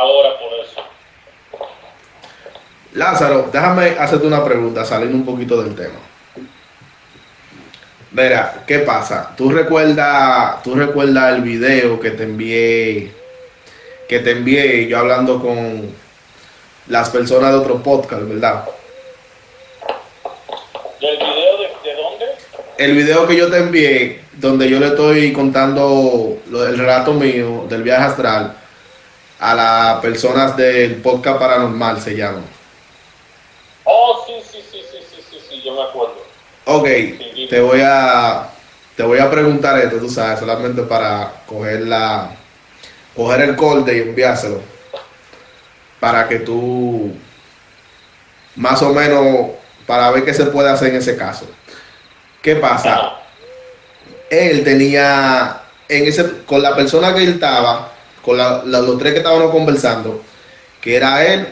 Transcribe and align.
ahora 0.00 0.30
por 0.38 0.48
eso. 0.64 0.82
Lázaro, 2.94 3.48
déjame 3.52 3.90
hacerte 3.98 4.26
una 4.26 4.44
pregunta, 4.44 4.84
saliendo 4.84 5.16
un 5.16 5.24
poquito 5.24 5.62
del 5.62 5.74
tema. 5.74 6.00
Mira, 8.12 8.64
¿qué 8.66 8.80
pasa? 8.80 9.32
¿Tú 9.36 9.50
recuerdas, 9.52 10.62
tú 10.64 10.74
recuerdas 10.74 11.34
el 11.36 11.42
video 11.42 12.00
que 12.00 12.10
te 12.10 12.24
envié, 12.24 13.12
que 14.08 14.18
te 14.18 14.32
envié 14.32 14.88
yo 14.88 14.98
hablando 14.98 15.40
con 15.40 15.94
las 16.88 17.08
personas 17.10 17.52
de 17.52 17.58
otro 17.58 17.80
podcast, 17.80 18.22
¿verdad? 18.22 18.64
¿Del 21.00 21.16
video 21.16 21.58
de, 21.58 21.88
de 21.88 21.94
dónde? 21.96 22.26
El 22.78 22.96
video 22.96 23.26
que 23.28 23.36
yo 23.36 23.48
te 23.48 23.58
envié, 23.58 24.20
donde 24.32 24.68
yo 24.68 24.80
le 24.80 24.88
estoy 24.88 25.32
contando 25.32 26.38
lo- 26.50 26.66
el 26.66 26.76
relato 26.76 27.12
mío 27.14 27.66
del 27.68 27.84
viaje 27.84 28.02
astral 28.02 28.56
a 29.40 29.54
las 29.54 30.00
personas 30.00 30.56
del 30.56 30.96
podcast 30.96 31.38
paranormal, 31.38 32.00
se 32.00 32.14
llama. 32.14 32.42
Oh, 33.84 34.24
sí, 34.26 34.34
sí, 34.50 34.62
sí, 34.70 34.82
sí, 34.90 34.98
sí, 35.10 35.24
sí, 35.30 35.38
sí, 35.48 35.62
yo 35.62 35.74
me 35.74 35.82
acuerdo. 35.82 36.22
Ok, 36.66 36.86
te 37.48 37.60
voy 37.60 37.80
a 37.82 38.48
te 38.96 39.02
voy 39.02 39.18
a 39.18 39.30
preguntar 39.30 39.78
esto, 39.78 39.96
tú 39.96 40.10
sabes, 40.10 40.38
solamente 40.38 40.82
para 40.82 41.42
coger 41.46 41.80
la 41.80 42.32
coger 43.16 43.40
el 43.40 43.56
corte 43.56 43.96
y 43.96 44.00
enviárselo 44.02 44.60
para 45.98 46.28
que 46.28 46.40
tú 46.40 47.12
más 48.56 48.82
o 48.82 48.92
menos 48.92 49.52
para 49.86 50.10
ver 50.10 50.24
qué 50.24 50.34
se 50.34 50.46
puede 50.46 50.68
hacer 50.68 50.88
en 50.88 50.96
ese 50.96 51.16
caso. 51.16 51.46
¿Qué 52.42 52.56
pasa? 52.56 52.94
Ajá. 52.94 53.16
Él 54.30 54.62
tenía 54.62 55.62
en 55.88 56.06
ese 56.06 56.44
con 56.44 56.62
la 56.62 56.76
persona 56.76 57.12
que 57.14 57.24
él 57.24 57.30
estaba, 57.30 57.89
con 58.22 58.36
la- 58.36 58.62
la- 58.64 58.80
los 58.80 58.98
tres 58.98 59.12
que 59.12 59.18
estábamos 59.18 59.50
conversando, 59.50 60.22
que 60.80 60.96
era 60.96 61.24
él, 61.24 61.48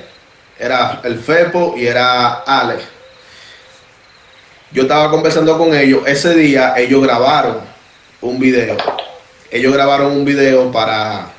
era 0.58 1.00
el 1.04 1.18
Fepo 1.18 1.74
y 1.76 1.86
era 1.86 2.34
Alex. 2.46 2.82
Yo 4.72 4.82
estaba 4.82 5.10
conversando 5.10 5.56
con 5.56 5.74
ellos. 5.74 6.02
Ese 6.06 6.34
día 6.34 6.74
ellos 6.76 7.02
grabaron 7.02 7.58
un 8.20 8.38
video. 8.38 8.76
Ellos 9.50 9.72
grabaron 9.72 10.12
un 10.12 10.24
video 10.26 10.70
para, 10.70 11.30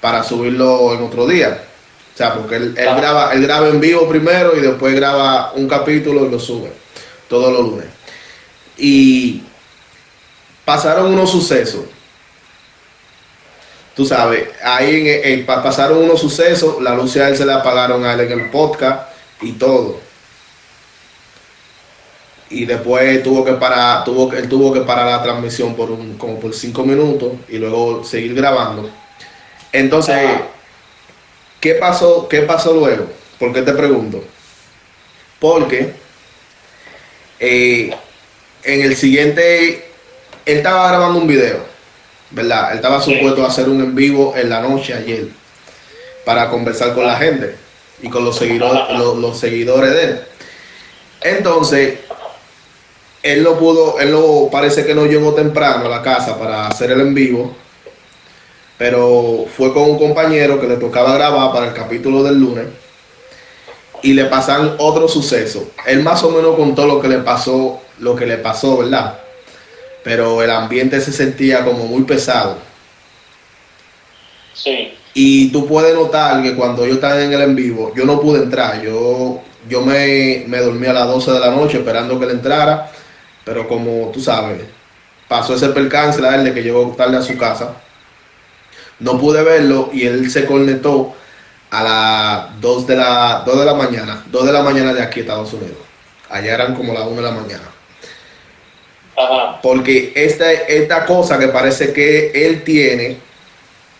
para 0.00 0.22
subirlo 0.22 0.94
en 0.94 1.02
otro 1.02 1.26
día. 1.26 1.64
O 2.14 2.16
sea, 2.16 2.34
porque 2.34 2.56
él, 2.56 2.74
él 2.76 2.88
Ah. 2.88 2.94
graba, 2.96 3.32
él 3.32 3.42
graba 3.42 3.68
en 3.68 3.80
vivo 3.80 4.08
primero 4.08 4.56
y 4.56 4.60
después 4.60 4.94
graba 4.94 5.52
un 5.54 5.66
capítulo 5.66 6.26
y 6.26 6.30
lo 6.30 6.38
sube 6.38 6.70
todos 7.28 7.52
los 7.52 7.62
lunes. 7.62 7.86
Y 8.76 9.42
pasaron 10.64 11.12
unos 11.12 11.30
sucesos. 11.30 11.82
Tú 13.94 14.04
sabes, 14.06 14.48
ahí 14.64 15.06
en, 15.06 15.32
en- 15.40 15.46
pa- 15.46 15.62
pasaron 15.62 15.98
unos 15.98 16.20
sucesos, 16.20 16.80
la 16.82 16.94
luz 16.94 17.16
a 17.16 17.28
él 17.28 17.36
se 17.36 17.44
le 17.44 17.52
apagaron 17.52 18.04
a 18.04 18.14
él 18.14 18.20
en 18.20 18.32
el 18.40 18.50
podcast 18.50 19.10
y 19.42 19.52
todo 19.52 20.00
y 22.50 22.66
después 22.66 23.22
tuvo 23.22 23.44
que 23.44 23.52
parar, 23.52 24.04
tuvo 24.04 24.28
que, 24.28 24.36
él 24.38 24.48
tuvo 24.48 24.72
que 24.74 24.80
parar 24.82 25.06
la 25.06 25.22
transmisión 25.22 25.74
por 25.74 25.90
un, 25.90 26.18
como 26.18 26.38
por 26.38 26.52
cinco 26.54 26.84
minutos 26.84 27.32
y 27.48 27.56
luego 27.56 28.04
seguir 28.04 28.34
grabando. 28.34 28.90
Entonces, 29.72 30.16
Ajá. 30.16 30.42
¿qué 31.60 31.74
pasó? 31.76 32.28
¿Qué 32.28 32.42
pasó 32.42 32.74
luego? 32.74 33.06
¿Por 33.38 33.54
qué 33.54 33.62
te 33.62 33.72
pregunto? 33.72 34.22
Porque 35.38 35.94
eh, 37.40 37.96
en 38.64 38.82
el 38.82 38.96
siguiente, 38.96 39.90
él 40.44 40.58
estaba 40.58 40.88
grabando 40.88 41.20
un 41.20 41.26
video, 41.26 41.64
¿verdad? 42.32 42.70
Él 42.70 42.76
estaba 42.76 43.00
supuesto 43.00 43.44
a 43.44 43.48
hacer 43.48 43.68
un 43.68 43.80
en 43.80 43.94
vivo 43.94 44.34
en 44.36 44.48
la 44.48 44.60
noche 44.60 44.94
ayer 44.94 45.28
para 46.24 46.48
conversar 46.48 46.94
con 46.94 47.06
la 47.06 47.16
gente 47.16 47.56
y 48.00 48.08
con 48.08 48.24
los 48.24 48.36
seguidores, 48.36 48.82
los 48.98 49.38
seguidores 49.38 49.92
de 49.92 50.04
él. 50.04 50.20
Entonces, 51.20 52.00
él 53.22 53.42
no 53.42 53.56
pudo, 53.58 54.00
él 54.00 54.10
no, 54.10 54.48
parece 54.50 54.84
que 54.84 54.94
no 54.94 55.06
llegó 55.06 55.34
temprano 55.34 55.86
a 55.86 55.88
la 55.88 56.02
casa 56.02 56.38
para 56.38 56.66
hacer 56.66 56.90
el 56.90 57.00
en 57.00 57.14
vivo, 57.14 57.54
pero 58.76 59.46
fue 59.56 59.72
con 59.72 59.84
un 59.84 59.98
compañero 59.98 60.60
que 60.60 60.66
le 60.66 60.76
tocaba 60.76 61.14
grabar 61.14 61.52
para 61.52 61.66
el 61.68 61.72
capítulo 61.72 62.22
del 62.24 62.40
lunes 62.40 62.66
y 64.02 64.14
le 64.14 64.24
pasan 64.24 64.74
otro 64.78 65.06
suceso. 65.06 65.70
Él 65.86 66.02
más 66.02 66.24
o 66.24 66.30
menos 66.30 66.56
contó 66.56 66.86
lo 66.86 67.00
que 67.00 67.06
le 67.08 67.18
pasó, 67.18 67.80
lo 68.00 68.16
que 68.16 68.26
le 68.26 68.38
pasó, 68.38 68.78
¿verdad? 68.78 69.20
Pero 70.04 70.42
el 70.42 70.50
ambiente 70.50 71.00
se 71.00 71.12
sentía 71.12 71.64
como 71.64 71.86
muy 71.86 72.02
pesado. 72.02 72.58
Sí. 74.54 74.94
Y 75.14 75.50
tú 75.50 75.66
puedes 75.66 75.94
notar 75.94 76.42
que 76.42 76.54
cuando 76.54 76.86
yo 76.86 76.94
estaba 76.94 77.22
en 77.22 77.32
el 77.32 77.40
en 77.42 77.54
vivo, 77.54 77.92
yo 77.94 78.04
no 78.04 78.20
pude 78.20 78.42
entrar. 78.42 78.82
Yo, 78.82 79.40
yo 79.68 79.82
me, 79.82 80.44
me 80.46 80.58
dormí 80.58 80.86
a 80.86 80.92
las 80.92 81.06
12 81.06 81.32
de 81.32 81.40
la 81.40 81.50
noche 81.50 81.78
esperando 81.78 82.18
que 82.18 82.24
él 82.24 82.32
entrara. 82.32 82.90
Pero 83.44 83.68
como 83.68 84.10
tú 84.12 84.20
sabes, 84.20 84.62
pasó 85.28 85.54
ese 85.54 85.68
percance 85.68 86.20
la 86.20 86.36
él 86.36 86.44
de 86.44 86.54
que 86.54 86.62
llegó 86.62 86.94
tarde 86.96 87.16
a 87.16 87.22
su 87.22 87.36
casa. 87.36 87.74
No 89.00 89.18
pude 89.18 89.42
verlo 89.42 89.90
y 89.92 90.06
él 90.06 90.30
se 90.30 90.46
conectó 90.46 91.14
a 91.70 91.82
las 91.82 92.60
2 92.60 92.86
de 92.86 92.96
la, 92.96 93.42
2 93.44 93.58
de 93.58 93.64
la 93.64 93.74
mañana. 93.74 94.24
2 94.30 94.46
de 94.46 94.52
la 94.52 94.62
mañana 94.62 94.92
de 94.92 95.02
aquí, 95.02 95.20
Estados 95.20 95.52
Unidos. 95.52 95.78
Allá 96.28 96.54
eran 96.54 96.74
como 96.74 96.92
las 96.92 97.04
1 97.04 97.16
de 97.16 97.22
la 97.22 97.30
mañana. 97.30 97.71
Porque 99.62 100.12
esta, 100.14 100.50
esta 100.52 101.04
cosa 101.06 101.38
que 101.38 101.48
parece 101.48 101.92
que 101.92 102.30
él 102.46 102.62
tiene 102.64 103.18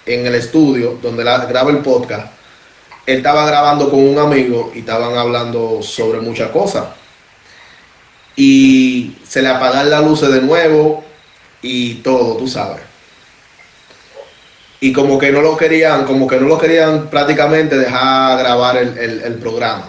en 0.06 0.27
el 0.27 0.34
estudio 0.34 0.99
donde 1.03 1.23
la, 1.23 1.45
graba 1.47 1.71
el 1.71 1.78
podcast, 1.78 2.33
él 3.06 3.19
estaba 3.19 3.47
grabando 3.47 3.91
con 3.91 4.01
un 4.01 4.19
amigo 4.19 4.72
y 4.75 4.81
estaban 4.81 5.17
hablando 5.17 5.83
sobre 5.83 6.21
muchas 6.21 6.51
cosas. 6.51 6.84
Y 8.37 9.17
se 9.27 9.43
le 9.43 9.49
apagaron 9.49 9.91
las 9.91 10.05
luces 10.05 10.33
de 10.33 10.41
nuevo 10.41 11.05
y 11.61 11.97
todo, 11.97 12.37
tú 12.37 12.49
sabes. 12.49 12.81
Y 14.81 14.93
como 14.93 15.19
que 15.19 15.31
no 15.31 15.43
lo 15.43 15.56
querían, 15.56 16.05
como 16.06 16.27
que 16.27 16.37
no 16.41 16.49
lo 16.49 16.59
querían 16.59 17.09
prácticamente 17.09 17.77
dejar 17.77 18.39
grabar 18.39 18.77
el- 18.78 18.99
el 18.99 19.34
programa. 19.34 19.89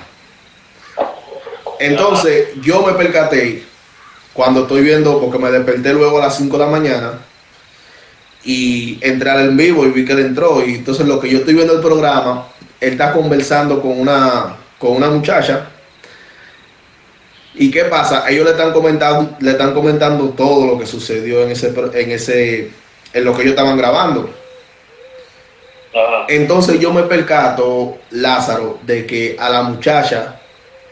Entonces 1.79 2.49
yo 2.61 2.85
me 2.85 2.93
percaté 2.93 3.63
cuando 4.33 4.61
estoy 4.61 4.81
viendo, 4.81 5.21
porque 5.21 5.37
me 5.37 5.51
desperté 5.51 5.93
luego 5.93 6.17
a 6.17 6.25
las 6.25 6.37
5 6.37 6.57
de 6.57 6.65
la 6.65 6.69
mañana 6.69 7.19
y 8.43 8.97
entré 9.01 9.29
al 9.29 9.41
en 9.41 9.57
vivo 9.57 9.85
y 9.85 9.91
vi 9.91 10.03
que 10.03 10.13
él 10.13 10.19
entró. 10.19 10.65
Y 10.65 10.75
entonces 10.75 11.05
lo 11.07 11.19
que 11.19 11.29
yo 11.29 11.39
estoy 11.39 11.53
viendo 11.53 11.73
el 11.73 11.81
programa, 11.81 12.47
él 12.79 12.93
está 12.93 13.13
conversando 13.13 13.81
con 13.81 13.99
una, 13.99 14.57
con 14.79 14.91
una 14.91 15.09
muchacha. 15.09 15.69
¿Y 17.55 17.69
qué 17.69 17.85
pasa? 17.85 18.27
Ellos 18.27 18.45
le 18.45 18.51
están 18.51 18.73
comentando, 18.73 19.37
le 19.39 19.51
están 19.51 19.73
comentando 19.73 20.29
todo 20.29 20.65
lo 20.65 20.79
que 20.79 20.87
sucedió 20.87 21.43
en 21.43 21.51
ese, 21.51 21.71
en 21.93 22.11
ese, 22.11 22.71
en 23.13 23.25
lo 23.25 23.35
que 23.35 23.43
ellos 23.43 23.51
estaban 23.51 23.77
grabando. 23.77 24.29
Ajá. 25.91 26.25
Entonces 26.27 26.79
yo 26.79 26.91
me 26.91 27.03
percato, 27.03 27.99
Lázaro, 28.09 28.79
de 28.81 29.05
que 29.05 29.37
a 29.39 29.47
la 29.49 29.61
muchacha, 29.61 30.41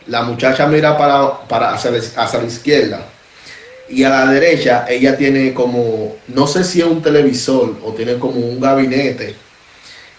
la 0.06 0.22
muchacha 0.22 0.68
mira 0.68 0.96
para, 0.96 1.40
para 1.48 1.74
hacia, 1.74 1.92
hacia 1.92 2.40
la 2.40 2.46
izquierda 2.46 3.08
y 3.92 4.04
a 4.04 4.10
la 4.10 4.26
derecha 4.32 4.86
ella 4.88 5.18
tiene 5.18 5.54
como, 5.54 6.16
no 6.28 6.48
sé 6.48 6.64
si 6.64 6.80
es 6.80 6.88
un 6.88 7.02
televisor 7.02 7.78
o 7.84 7.94
tiene 7.94 8.18
como 8.18 8.40
un 8.40 8.60
gabinete. 8.60 9.36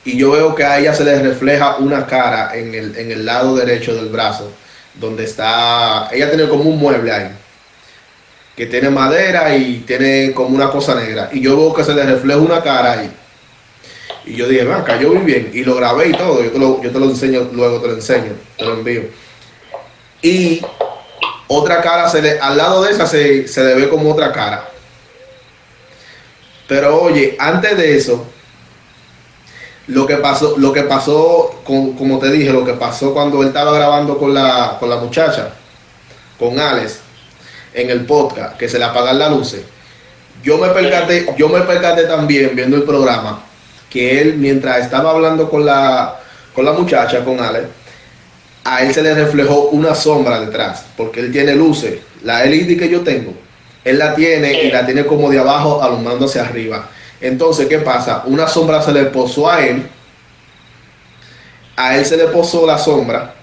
Y 0.05 0.16
yo 0.16 0.33
veo 0.33 0.55
que 0.55 0.65
a 0.65 0.78
ella 0.78 0.94
se 0.94 1.05
le 1.05 1.21
refleja 1.22 1.77
una 1.77 2.06
cara 2.06 2.56
en 2.56 2.75
el, 2.75 2.97
en 2.97 3.10
el 3.12 3.25
lado 3.25 3.55
derecho 3.56 3.94
del 3.94 4.09
brazo, 4.09 4.50
donde 4.94 5.25
está, 5.25 6.09
ella 6.12 6.28
tiene 6.28 6.49
como 6.49 6.65
un 6.65 6.78
mueble 6.78 7.12
ahí, 7.12 7.31
que 8.56 8.66
tiene 8.66 8.91
madera 8.91 9.56
y 9.56 9.84
tiene 9.87 10.33
como 10.33 10.54
una 10.56 10.71
cosa 10.71 10.94
negra. 10.94 11.31
Y 11.33 11.41
yo 11.41 11.56
veo 11.56 11.72
que 11.72 11.84
se 11.84 11.94
le 11.94 12.04
refleja 12.04 12.39
una 12.39 12.62
cara 12.62 12.93
ahí. 12.93 13.10
Y 14.25 14.34
yo 14.34 14.49
dije, 14.49 14.71
acá 14.71 15.00
yo 15.00 15.10
vi 15.10 15.19
bien. 15.19 15.50
Y 15.53 15.65
lo 15.65 15.75
grabé 15.75 16.09
y 16.09 16.12
todo. 16.12 16.43
Yo 16.43 16.50
te 16.50 16.59
lo, 16.59 16.83
yo 16.83 16.91
te 16.91 16.98
lo 16.98 17.07
enseño, 17.07 17.48
luego 17.53 17.80
te 17.80 17.89
lo 17.89 17.95
enseño, 17.95 18.33
te 18.57 18.65
lo 18.65 18.74
envío. 18.74 19.03
Y 20.21 20.63
otra 21.54 21.81
cara, 21.81 22.09
se 22.09 22.22
le, 22.22 22.39
al 22.41 22.57
lado 22.57 22.83
de 22.83 22.93
esa 22.93 23.07
se, 23.07 23.47
se 23.49 23.63
le 23.65 23.75
ve 23.75 23.89
como 23.89 24.10
otra 24.13 24.33
cara. 24.33 24.69
Pero 26.69 27.03
oye, 27.03 27.37
antes 27.39 27.77
de 27.77 27.97
eso, 27.97 28.27
lo 29.89 30.07
que 30.07 30.16
pasó, 30.16 30.54
lo 30.59 30.72
que 30.72 30.83
pasó, 30.83 31.60
con- 31.65 31.93
como 31.95 32.19
te 32.19 32.31
dije, 32.31 32.53
lo 32.53 32.65
que 32.65 32.75
pasó 32.75 33.13
cuando 33.13 33.43
él 33.43 33.49
estaba 33.49 33.72
grabando 33.72 34.19
con 34.19 34.33
la, 34.33 34.77
con 34.78 34.89
la 34.89 34.97
muchacha, 34.97 35.51
con 36.39 36.59
Alex, 36.59 37.01
en 37.75 37.91
el 37.91 38.05
podcast, 38.07 38.57
que 38.57 38.69
se 38.69 38.78
le 38.78 38.84
apagan 38.84 39.19
las 39.19 39.31
luces. 39.31 39.63
Yo 40.43 40.59
me 40.59 40.69
percaté, 40.69 41.27
yo 41.37 41.48
me 41.48 41.60
percaté 41.63 42.05
también 42.05 42.53
viendo 42.55 42.77
el 42.77 42.83
programa 42.84 43.43
que 43.91 44.21
él 44.21 44.34
mientras 44.39 44.78
estaba 44.78 45.10
hablando 45.10 45.48
con 45.51 45.65
la 45.66 46.19
con 46.55 46.65
la 46.65 46.72
muchacha, 46.72 47.25
con 47.25 47.41
Alex, 47.41 47.66
a 48.64 48.82
él 48.82 48.94
se 48.94 49.03
le 49.03 49.14
reflejó 49.14 49.68
una 49.70 49.94
sombra 49.94 50.41
detrás, 50.41 50.84
porque 50.97 51.20
él 51.20 51.32
tiene 51.32 51.54
luces. 51.54 52.00
La 52.22 52.44
LED 52.44 52.78
que 52.78 52.88
yo 52.88 53.00
tengo, 53.00 53.34
él 53.84 53.98
la 53.98 54.14
tiene 54.14 54.62
y 54.64 54.70
la 54.70 54.86
tiene 54.86 55.04
como 55.04 55.30
de 55.30 55.38
abajo 55.38 55.82
alumbrando 55.82 56.26
hacia 56.26 56.42
arriba. 56.42 56.88
Entonces, 57.20 57.66
¿qué 57.66 57.78
pasa? 57.78 58.22
Una 58.26 58.47
sombra 58.47 58.82
se 58.82 58.92
le 58.92 59.04
posó 59.04 59.50
a 59.50 59.64
él 59.64 59.86
a 61.76 61.97
él 61.97 62.04
se 62.04 62.16
le 62.16 62.26
posó 62.26 62.66
la 62.66 62.78
sombra 62.78 63.34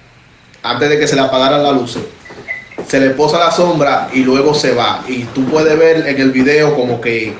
antes 0.62 0.90
de 0.90 1.00
que 1.00 1.08
se 1.08 1.16
le 1.16 1.22
apagaran 1.22 1.64
las 1.64 1.74
luces. 1.74 2.04
Se 2.88 3.00
le 3.00 3.12
posa 3.12 3.38
la 3.40 3.52
sombra 3.52 4.10
y 4.14 4.20
luego 4.20 4.54
se 4.54 4.74
va. 4.74 5.04
Y 5.08 5.24
tú 5.26 5.46
puedes 5.46 5.78
ver 5.78 6.08
en 6.08 6.20
el 6.20 6.32
video 6.32 6.76
como 6.76 7.02
que 7.02 7.34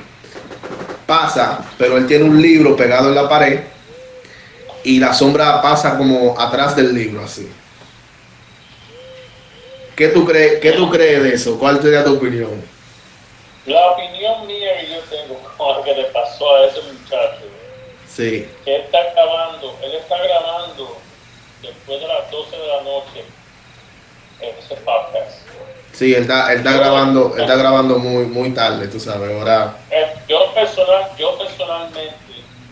pasa, 1.06 1.60
pero 1.78 1.96
él 1.96 2.06
tiene 2.06 2.24
un 2.24 2.40
libro 2.40 2.76
pegado 2.76 3.08
en 3.08 3.14
la 3.14 3.28
pared 3.28 3.60
y 4.84 4.98
la 4.98 5.12
sombra 5.12 5.60
pasa 5.60 5.96
como 5.96 6.38
atrás 6.38 6.76
del 6.76 6.94
libro 6.94 7.24
así. 7.24 7.48
¿Qué 10.00 10.08
tú 10.08 10.24
crees, 10.24 10.60
qué 10.60 10.72
tú 10.72 10.88
crees 10.88 11.22
de 11.22 11.34
eso? 11.34 11.58
¿Cuál 11.58 11.82
sería 11.82 12.02
tu 12.02 12.16
opinión? 12.16 12.64
La 13.66 13.90
opinión 13.90 14.46
mía 14.46 14.80
que 14.80 14.94
yo 14.94 15.00
tengo 15.10 15.38
con 15.58 15.76
lo 15.76 15.82
que 15.82 15.94
le 15.94 16.04
pasó 16.04 16.56
a 16.56 16.64
ese 16.64 16.80
muchacho, 16.80 17.42
Sí, 18.08 18.48
que 18.64 18.76
él 18.76 18.82
está 18.84 19.12
grabando, 19.12 19.76
él 19.82 19.92
está 19.96 20.16
grabando 20.16 20.96
después 21.60 22.00
de 22.00 22.08
las 22.08 22.30
12 22.30 22.56
de 22.56 22.66
la 22.66 22.80
noche 22.80 23.24
ese 24.40 24.74
podcast. 24.76 25.42
sí, 25.92 26.14
él 26.14 26.22
está, 26.22 26.50
él 26.50 26.60
está 26.60 26.72
grabando, 26.72 27.34
él 27.36 27.42
está 27.42 27.56
grabando 27.56 27.98
muy, 27.98 28.24
muy 28.24 28.54
tarde, 28.54 28.88
tú 28.88 28.98
sabes, 28.98 29.30
ahora. 29.30 29.76
Eh, 29.90 30.14
Yo, 30.26 30.50
personal, 30.54 31.10
yo 31.18 31.36
personalmente 31.36 32.12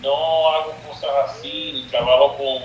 no 0.00 0.48
hago 0.48 0.72
cosas 0.88 1.10
así, 1.26 1.72
ni 1.74 1.82
trabajo 1.90 2.38
con... 2.38 2.62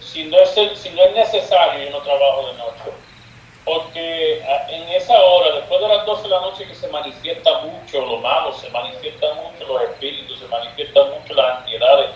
Si 0.00 0.22
no, 0.26 0.38
es, 0.38 0.50
si 0.78 0.90
no 0.90 1.02
es 1.06 1.12
necesario, 1.16 1.86
yo 1.86 1.90
no 1.90 1.98
trabajo 2.04 2.46
de 2.46 2.54
noche. 2.54 2.99
Porque 3.72 4.42
ah, 4.48 4.66
en 4.68 4.82
esa 4.88 5.16
hora, 5.22 5.54
después 5.54 5.80
de 5.80 5.86
las 5.86 6.04
12 6.04 6.22
de 6.24 6.28
la 6.28 6.40
noche, 6.40 6.66
que 6.66 6.74
se 6.74 6.88
manifiesta 6.88 7.58
mucho 7.60 8.00
lo 8.04 8.16
malo, 8.16 8.52
se 8.52 8.68
manifiesta 8.70 9.26
mucho 9.34 9.64
los 9.72 9.82
espíritus, 9.82 10.40
se 10.40 10.46
manifiestan 10.46 11.04
mucho 11.10 11.34
las 11.34 11.58
ansiedades. 11.58 12.10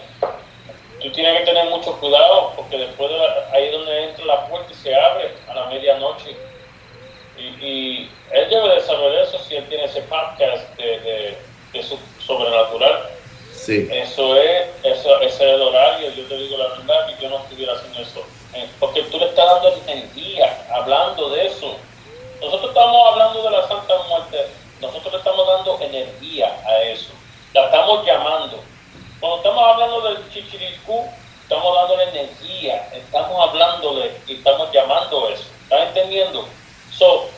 Tú 1.01 1.13
tienes 1.13 1.39
que 1.39 1.45
tener 1.47 1.67
mucho 1.67 1.93
cuidado, 2.01 2.55
porque 2.57 2.77
después 2.79 3.09
de 3.09 3.19
la- 3.19 3.47
ahí 3.53 3.67
es 3.67 3.73
donde 3.73 4.03
entra 4.05 4.25
la 4.25 4.47
puerta 4.49 4.73
y 4.73 4.75
se 4.75 4.97
abre 4.97 5.31
a 5.49 5.55
la 5.55 5.67
medianoche. 5.67 6.37
Y, 7.39 7.43
y 7.65 8.11
él 8.33 8.51
debe 8.51 8.75
de 8.75 8.81
saber 8.81 9.15
eso 9.23 9.39
si 9.39 9.55
él 9.55 9.69
tiene 9.69 9.85
ese 9.85 10.03
podcast 10.03 10.69
de, 10.77 10.99
de, 11.01 11.39
de 11.73 11.83
su 11.85 11.97
sobrenatural. 12.19 13.11
Sí, 13.53 13.89
Eso 13.93 14.37
es, 14.37 14.67
eso, 14.83 15.21
ese 15.21 15.35
es 15.37 15.41
el 15.55 15.63
horario, 15.63 16.11
yo 16.11 16.25
te 16.27 16.37
digo 16.37 16.59
la 16.59 16.69
verdad, 16.69 17.07
que 17.07 17.23
yo 17.23 17.31
no 17.31 17.39
estuviera 17.39 17.75
haciendo 17.75 18.01
eso. 18.01 18.21
Eh, 18.53 18.69
Porque 18.79 19.03
tú 19.05 19.19
le 19.19 19.27
estás 19.27 19.47
dando 19.47 19.75
energía, 19.87 20.65
hablando 20.73 21.31
de 21.31 21.47
eso. 21.47 21.75
Nosotros 22.41 22.69
estamos 22.71 23.13
hablando 23.13 23.43
de 23.43 23.51
la 23.51 23.67
Santa 23.67 23.95
Muerte, 24.09 24.47
nosotros 24.81 25.13
le 25.13 25.19
estamos 25.19 25.47
dando 25.49 25.79
energía 25.81 26.55
a 26.67 26.83
eso. 26.83 27.11
La 27.55 27.65
estamos 27.65 28.05
llamando. 28.07 28.63
Cuando 29.19 29.39
estamos 29.39 29.65
hablando 29.67 30.01
del 30.03 30.31
chichiricú, 30.31 31.05
estamos 31.43 31.75
dándole 31.75 32.03
energía, 32.11 32.87
estamos 32.93 33.49
hablándole 33.49 34.13
y 34.27 34.35
estamos 34.35 34.71
llamando 34.73 35.29
eso. 35.31 35.45
¿Estás 35.65 35.89
entendiendo? 35.89 36.47
So, 36.93 37.29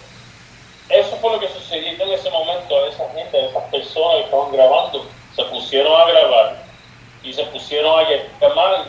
eso 0.89 1.17
fue 1.17 1.31
lo 1.33 1.41
que 1.41 1.49
sucedió 1.49 1.89
en 1.93 2.13
ese 2.13 2.31
momento 2.31 2.77
a 2.85 2.89
esa 2.89 3.09
gente, 3.15 3.39
a 3.41 3.47
esas 3.47 3.63
personas 3.71 4.17
que 4.17 4.23
estaban 4.25 4.53
grabando. 4.53 5.07
Se 5.35 5.45
pusieron 5.45 5.99
a 6.01 6.05
grabar 6.07 6.57
y 7.23 7.31
se 7.33 7.43
pusieron 7.45 8.01
a 8.01 8.09
llamar 8.41 8.85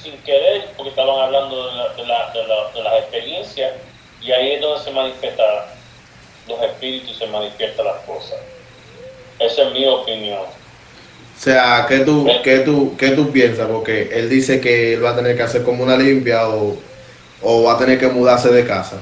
sin 0.00 0.16
querer 0.22 0.66
porque 0.76 0.90
estaban 0.90 1.18
hablando 1.18 1.66
de, 1.66 1.72
la- 1.76 1.88
de 1.88 2.06
la- 2.06 2.30
de 2.30 2.46
la- 2.46 2.68
de 2.70 2.82
las 2.82 2.94
experiencias 3.00 3.72
y 4.20 4.30
ahí 4.30 4.52
es 4.52 4.60
donde 4.60 4.82
se 4.84 4.90
manifiestan 4.92 5.46
se 7.18 7.26
manifiestan 7.28 7.86
las 7.86 8.00
cosas. 8.04 8.38
Esa 9.38 9.62
es 9.62 9.72
mi 9.72 9.86
opinión. 9.86 10.40
o 10.40 11.40
sea, 11.40 11.86
¿qué 11.88 12.00
tú, 12.00 12.26
qué 12.42 12.58
tú, 12.60 12.96
qué 12.96 13.10
tú 13.10 13.30
piensas? 13.30 13.66
Porque 13.68 14.10
él 14.12 14.28
dice 14.28 14.60
que 14.60 14.94
él 14.94 15.04
va 15.04 15.10
a 15.10 15.16
tener 15.16 15.36
que 15.36 15.42
hacer 15.42 15.62
como 15.62 15.82
una 15.84 15.96
limpia 15.96 16.48
o, 16.48 16.76
o 17.42 17.62
va 17.64 17.74
a 17.74 17.78
tener 17.78 17.98
que 17.98 18.08
mudarse 18.08 18.50
de 18.50 18.66
casa. 18.66 18.96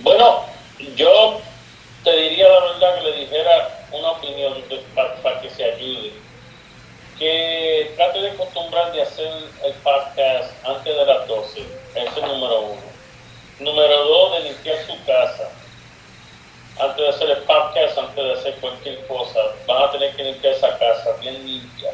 Bueno, 0.00 0.44
yo 0.96 1.40
te 2.04 2.16
diría 2.16 2.46
la 2.48 2.60
verdad 2.72 2.98
que 3.02 3.10
le 3.10 3.16
dijera 3.20 3.84
una 3.92 4.10
opinión 4.12 4.54
de- 4.68 4.82
para, 4.94 5.14
para 5.16 5.40
que 5.40 5.50
se 5.50 5.64
ayude. 5.64 6.12
Que 7.18 7.92
trate 7.96 8.20
de 8.20 8.30
acostumbrar 8.30 8.92
de 8.92 9.02
hacer 9.02 9.26
el 9.64 9.72
podcast 9.82 10.52
antes 10.64 10.94
de 10.96 11.04
las 11.04 11.26
12. 11.26 11.60
Eso 11.96 12.10
es 12.16 12.22
número 12.22 12.60
uno. 12.60 12.82
Número 13.58 14.04
dos, 14.04 14.32
de 14.34 14.50
limpiar 14.50 14.76
su 14.86 14.92
casa. 15.04 15.50
Antes 16.80 16.96
de 16.96 17.08
hacer 17.08 17.30
el 17.30 17.38
podcast, 17.38 17.98
antes 17.98 18.24
de 18.24 18.32
hacer 18.32 18.54
cualquier 18.56 19.06
cosa, 19.06 19.40
van 19.66 19.82
a 19.82 19.90
tener 19.90 20.14
que 20.16 20.24
limpiar 20.24 20.54
esa 20.54 20.78
casa 20.78 21.10
bien 21.20 21.34
limpia. 21.44 21.90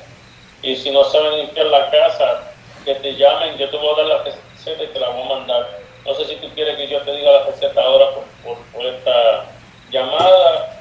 Y 0.62 0.76
si 0.76 0.90
no 0.90 1.04
saben 1.04 1.38
limpiar 1.38 1.66
la 1.66 1.90
casa, 1.90 2.42
que 2.84 2.94
te 2.96 3.14
llamen, 3.16 3.56
yo 3.56 3.68
te 3.70 3.76
voy 3.78 3.88
a 3.94 3.96
dar 3.96 4.06
la 4.06 4.18
receta 4.24 4.82
y 4.82 4.86
te 4.88 5.00
la 5.00 5.08
voy 5.08 5.22
a 5.22 5.34
mandar. 5.36 5.68
No 6.04 6.14
sé 6.14 6.26
si 6.26 6.36
tú 6.36 6.48
quieres 6.54 6.76
que 6.76 6.88
yo 6.88 7.00
te 7.00 7.12
diga 7.12 7.32
la 7.32 7.44
receta 7.44 7.80
ahora 7.82 8.06
por, 8.44 8.56
por, 8.74 8.84
esta 8.84 9.46
llamada 9.90 10.80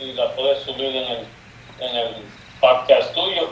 y 0.00 0.12
la 0.14 0.30
puedes 0.34 0.60
subir 0.64 0.96
en 0.96 1.04
el, 1.04 1.26
en 1.78 1.96
el 1.96 2.14
podcast 2.60 3.12
tuyo. 3.14 3.50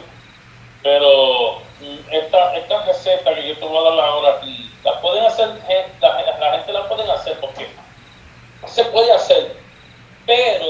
Pero 0.82 1.60
mm, 1.80 1.98
esta, 2.10 2.56
esta 2.56 2.84
receta 2.86 3.34
que 3.34 3.48
yo 3.48 3.56
te 3.56 3.64
voy 3.64 3.78
a 3.86 3.90
dar 3.90 4.00
ahora, 4.00 4.40
la 4.84 5.00
pueden 5.00 5.24
hacer, 5.24 5.48
gen- 5.68 5.92
la, 6.00 6.36
la 6.40 6.50
gente 6.52 6.72
la 6.72 6.88
pueden 6.88 7.08
hacer 7.08 7.38
porque 7.40 7.68
se 8.66 8.84
puede 8.86 9.12
hacer, 9.12 9.56
pero 10.26 10.66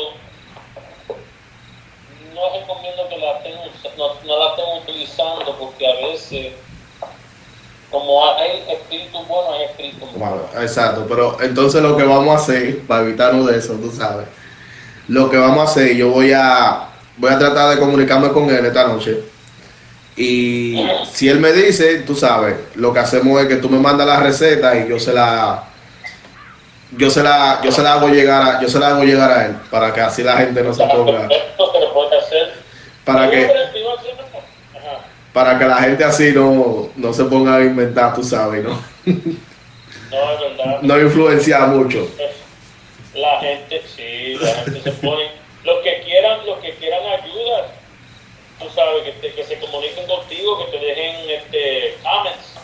no 2.34 2.60
recomiendo 2.60 3.08
que 3.08 3.18
la 3.18 3.38
estén, 3.38 3.54
no, 3.98 4.14
no 4.24 4.38
la 4.38 4.50
estén 4.50 4.82
utilizando 4.82 5.56
porque 5.58 5.86
a 5.86 6.06
veces, 6.06 6.52
como 7.90 8.26
hay 8.34 8.64
espíritus 8.68 9.28
buenos, 9.28 9.54
hay 9.54 9.64
espíritus 9.64 10.16
malos. 10.16 10.52
Wow, 10.52 10.62
exacto, 10.62 11.06
pero 11.08 11.40
entonces 11.40 11.82
lo 11.82 11.96
que 11.96 12.04
vamos 12.04 12.28
a 12.28 12.42
hacer, 12.42 12.80
para 12.86 13.02
evitarnos 13.02 13.46
de 13.46 13.58
eso, 13.58 13.74
tú 13.74 13.90
sabes, 13.90 14.26
lo 15.08 15.28
que 15.28 15.36
vamos 15.36 15.60
a 15.60 15.70
hacer, 15.70 15.94
yo 15.96 16.10
voy 16.10 16.32
a, 16.32 16.88
voy 17.16 17.30
a 17.30 17.38
tratar 17.38 17.74
de 17.74 17.80
comunicarme 17.80 18.30
con 18.30 18.48
él 18.50 18.64
esta 18.64 18.86
noche. 18.86 19.20
Y 20.14 20.86
si 21.10 21.28
él 21.28 21.40
me 21.40 21.52
dice, 21.52 22.00
tú 22.00 22.14
sabes, 22.14 22.56
lo 22.74 22.92
que 22.92 23.00
hacemos 23.00 23.40
es 23.40 23.48
que 23.48 23.56
tú 23.56 23.70
me 23.70 23.78
mandas 23.78 24.06
la 24.06 24.20
receta 24.20 24.76
y 24.76 24.88
yo 24.88 24.98
se 24.98 25.12
la 25.12 25.71
yo 26.96 27.10
se 27.10 27.22
la 27.22 27.60
yo 27.62 27.72
se 27.72 27.82
la 27.82 27.94
hago 27.94 28.08
llegar 28.08 28.42
a 28.42 28.60
yo 28.60 28.68
se 28.68 28.78
la 28.78 28.88
hago 28.88 29.02
llegar 29.04 29.30
a 29.30 29.46
él 29.46 29.56
para 29.70 29.92
que 29.92 30.00
así 30.00 30.22
la 30.22 30.36
gente 30.36 30.62
no 30.62 30.72
se 30.74 30.84
ponga 30.84 31.28
para 33.04 33.30
que 33.30 33.50
para 35.32 35.58
que 35.58 35.64
la 35.64 35.76
gente 35.76 36.04
así 36.04 36.32
no, 36.32 36.90
no 36.94 37.12
se 37.14 37.24
ponga 37.24 37.56
a 37.56 37.60
inventar, 37.62 38.14
tú 38.14 38.22
sabes, 38.22 38.62
¿no? 38.62 38.72
No, 39.06 39.12
es 39.14 40.40
verdad. 40.40 40.78
No 40.82 41.00
influenciar 41.00 41.68
mucho. 41.68 42.06
La 43.14 43.40
gente, 43.40 43.82
sí, 43.96 44.34
la 44.38 44.52
gente 44.56 44.82
se 44.82 44.92
pone. 44.92 45.30
Los 45.64 45.82
que 45.82 46.02
quieran, 46.04 46.44
los 46.44 46.58
que 46.58 46.74
quieran 46.74 47.00
ayuda, 47.06 47.68
tú 48.58 48.66
sabes, 48.74 49.04
que, 49.04 49.12
te- 49.12 49.32
que 49.34 49.44
se 49.44 49.58
comuniquen 49.58 50.06
contigo, 50.06 50.66
que 50.66 50.76
te 50.78 50.84
dejen 50.84 51.30
este, 51.30 51.96
comments. 52.02 52.54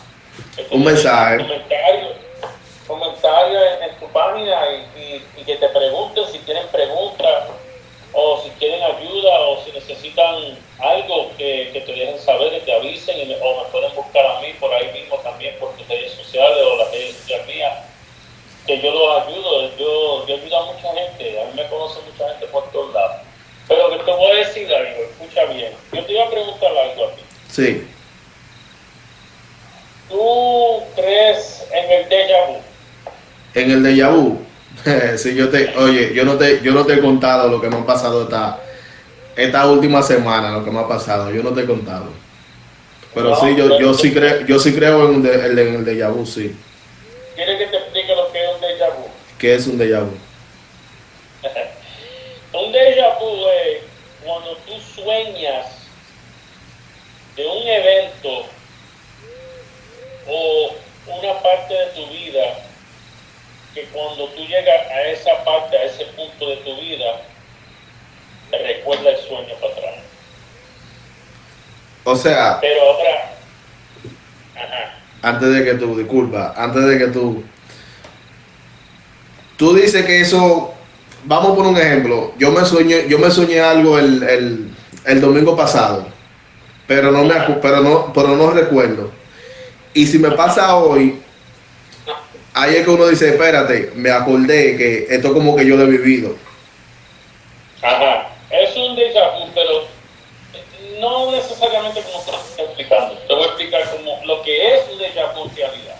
que 0.55 0.61
te 0.63 0.75
Un 0.75 0.83
dejen 0.83 0.93
mensaje. 0.93 1.37
Comentarios, 1.37 2.11
comentarios 2.89 3.63
en, 3.77 3.83
en 3.89 3.95
tu 3.99 4.07
página 4.07 4.59
y, 4.71 4.99
y- 4.99 5.25
y 5.37 5.43
que 5.45 5.55
te 5.55 5.69
pregunten 5.69 6.25
si 6.31 6.39
tienen 6.39 6.67
preguntas 6.67 7.43
o 8.11 8.41
si 8.43 8.49
quieren 8.59 8.81
ayuda 8.83 9.39
o 9.41 9.63
si 9.63 9.71
necesitan 9.71 10.57
algo 10.79 11.29
que, 11.37 11.69
que 11.71 11.81
te 11.81 11.91
dejen 11.93 12.19
saber, 12.19 12.49
que 12.51 12.61
te 12.61 12.73
avisen 12.73 13.17
y 13.21 13.25
me- 13.27 13.37
o 13.39 13.63
me 13.63 13.69
pueden 13.69 13.93
buscar 13.95 14.25
a 14.25 14.39
mí 14.41 14.51
por 14.59 14.73
ahí 14.73 14.91
mismo 14.91 15.15
también 15.19 15.55
por 15.59 15.71
tus 15.77 15.87
redes 15.87 16.11
sociales 16.13 16.57
o 16.65 16.75
las 16.77 16.91
redes 16.91 17.15
sociales 17.17 17.47
mías 17.47 17.73
que 18.65 18.81
yo 18.81 18.91
los 18.91 19.27
ayudo, 19.27 19.77
yo, 19.77 20.25
yo 20.27 20.35
ayudo 20.35 20.57
a 20.57 20.65
mucha 20.73 20.93
gente, 20.93 21.41
a 21.41 21.45
mí 21.45 21.51
me 21.55 21.67
conoce 21.67 21.99
mucha 22.11 22.27
gente 22.29 22.45
por 22.47 22.69
todos 22.71 22.93
lados. 22.93 23.17
Pero 23.67 23.89
que 23.91 23.97
te 23.99 24.11
voy 24.11 24.31
a 24.31 24.35
decir 24.35 24.73
algo, 24.73 25.03
escucha 25.03 25.45
bien. 25.45 25.73
Yo 25.93 26.03
te 26.05 26.11
iba 26.13 26.23
a 26.25 26.29
preguntar 26.29 26.71
algo 26.75 27.05
a 27.05 27.11
ti. 27.11 27.21
Sí. 27.51 27.87
¿Tú 30.09 30.83
crees 30.95 31.67
en 31.71 31.91
el 31.91 32.09
déjà 32.09 32.45
vu? 32.47 32.61
En 33.55 33.71
el 33.71 33.83
déjà 33.83 34.09
vu, 34.09 34.39
si 35.17 35.35
yo 35.35 35.49
te, 35.49 35.75
oye, 35.77 36.13
yo 36.13 36.23
no 36.25 36.37
te, 36.37 36.61
yo 36.61 36.71
no 36.73 36.85
te 36.85 36.93
he 36.93 36.99
contado 36.99 37.49
lo 37.49 37.59
que 37.61 37.69
me 37.69 37.77
ha 37.77 37.85
pasado 37.85 38.23
esta, 38.23 38.59
esta 39.35 39.67
última 39.67 40.01
semana, 40.03 40.51
lo 40.51 40.63
que 40.63 40.71
me 40.71 40.79
ha 40.79 40.87
pasado, 40.87 41.31
yo 41.31 41.41
no 41.43 41.51
te 41.51 41.61
he 41.61 41.65
contado. 41.65 42.05
Pero 43.13 43.35
sí, 43.35 43.55
yo, 43.55 43.79
yo 43.79 43.93
sí 43.93 44.13
creo, 44.13 44.45
yo 44.45 44.59
sí 44.59 44.73
creo 44.73 45.09
en, 45.11 45.23
de- 45.23 45.33
en 45.33 45.75
el 45.75 45.85
déjà 45.85 46.09
vu, 46.13 46.25
sí. 46.25 46.55
¿Quieres 47.35 47.57
que 47.57 47.65
te 47.67 47.77
explique 47.77 48.15
lo 48.15 48.31
que 48.31 48.37
es 48.43 48.49
un 48.55 48.61
déjà 48.61 48.87
vu? 48.95 49.05
¿Qué 49.39 49.55
es 49.55 49.67
un 49.67 49.77
déjà 49.79 50.01
vu? 50.01 50.11
Un 52.53 52.71
déjà 52.71 53.17
vu 53.19 53.47
es 53.47 53.81
cuando 54.25 54.57
tú 54.65 54.73
sueñas 54.95 55.65
de 57.35 57.45
un 57.45 57.67
evento 57.67 58.45
o 60.27 60.75
una 61.07 61.41
parte 61.41 61.73
de 61.73 61.85
tu 61.95 62.07
vida 62.11 62.57
que 63.73 63.83
cuando 63.85 64.27
tú 64.29 64.41
llegas 64.41 64.87
a 64.89 65.01
esa 65.07 65.43
parte, 65.43 65.77
a 65.77 65.83
ese 65.83 66.05
punto 66.05 66.49
de 66.49 66.57
tu 66.57 66.75
vida, 66.79 67.21
te 68.49 68.57
recuerda 68.57 69.09
el 69.11 69.17
sueño 69.17 69.53
para 69.61 69.73
atrás. 69.73 69.95
O 72.03 72.15
sea, 72.15 72.57
Pero 72.61 72.81
ahora, 72.81 73.31
ajá, 74.55 74.99
antes 75.21 75.53
de 75.53 75.63
que 75.63 75.73
tú, 75.75 75.97
disculpa, 75.97 76.53
antes 76.55 76.85
de 76.85 76.97
que 76.97 77.07
tú, 77.07 77.43
tú 79.57 79.75
dices 79.75 80.05
que 80.05 80.21
eso, 80.21 80.73
vamos 81.25 81.55
por 81.55 81.67
un 81.67 81.77
ejemplo, 81.77 82.33
yo 82.37 82.51
me 82.51 82.65
soñé, 82.65 83.07
yo 83.07 83.19
me 83.19 83.29
soñé 83.29 83.59
algo 83.59 83.99
el, 83.99 84.23
el, 84.23 84.75
el 85.05 85.21
domingo 85.21 85.55
pasado, 85.55 86.07
pero 86.87 87.11
no 87.11 87.23
me 87.23 87.35
pero 87.61 87.81
no, 87.81 88.11
pero 88.13 88.29
no 88.35 88.51
recuerdo. 88.51 89.11
Y 89.93 90.07
si 90.07 90.17
me 90.17 90.31
pasa 90.31 90.75
hoy, 90.75 91.21
ahí 92.61 92.75
es 92.75 92.85
que 92.85 92.89
uno 92.89 93.07
dice, 93.07 93.29
espérate, 93.29 93.91
me 93.95 94.11
acordé 94.11 94.77
que 94.77 95.07
esto 95.09 95.33
como 95.33 95.55
que 95.55 95.65
yo 95.65 95.75
lo 95.75 95.83
he 95.83 95.97
vivido. 95.97 96.35
Ajá, 97.81 98.29
es 98.49 98.75
un 98.75 98.95
déjà 98.95 99.31
vu, 99.35 99.49
pero 99.53 99.87
no 100.99 101.31
necesariamente 101.31 102.01
como 102.01 102.23
te 102.23 102.31
estoy 102.31 102.65
explicando. 102.65 103.13
Te 103.15 103.33
voy 103.33 103.43
a 103.43 103.47
explicar 103.47 103.89
como 103.91 104.19
lo 104.25 104.41
que 104.43 104.75
es 104.75 104.81
un 104.91 104.99
déjà 104.99 105.33
vu 105.33 105.45
en 105.45 105.55
realidad. 105.55 105.95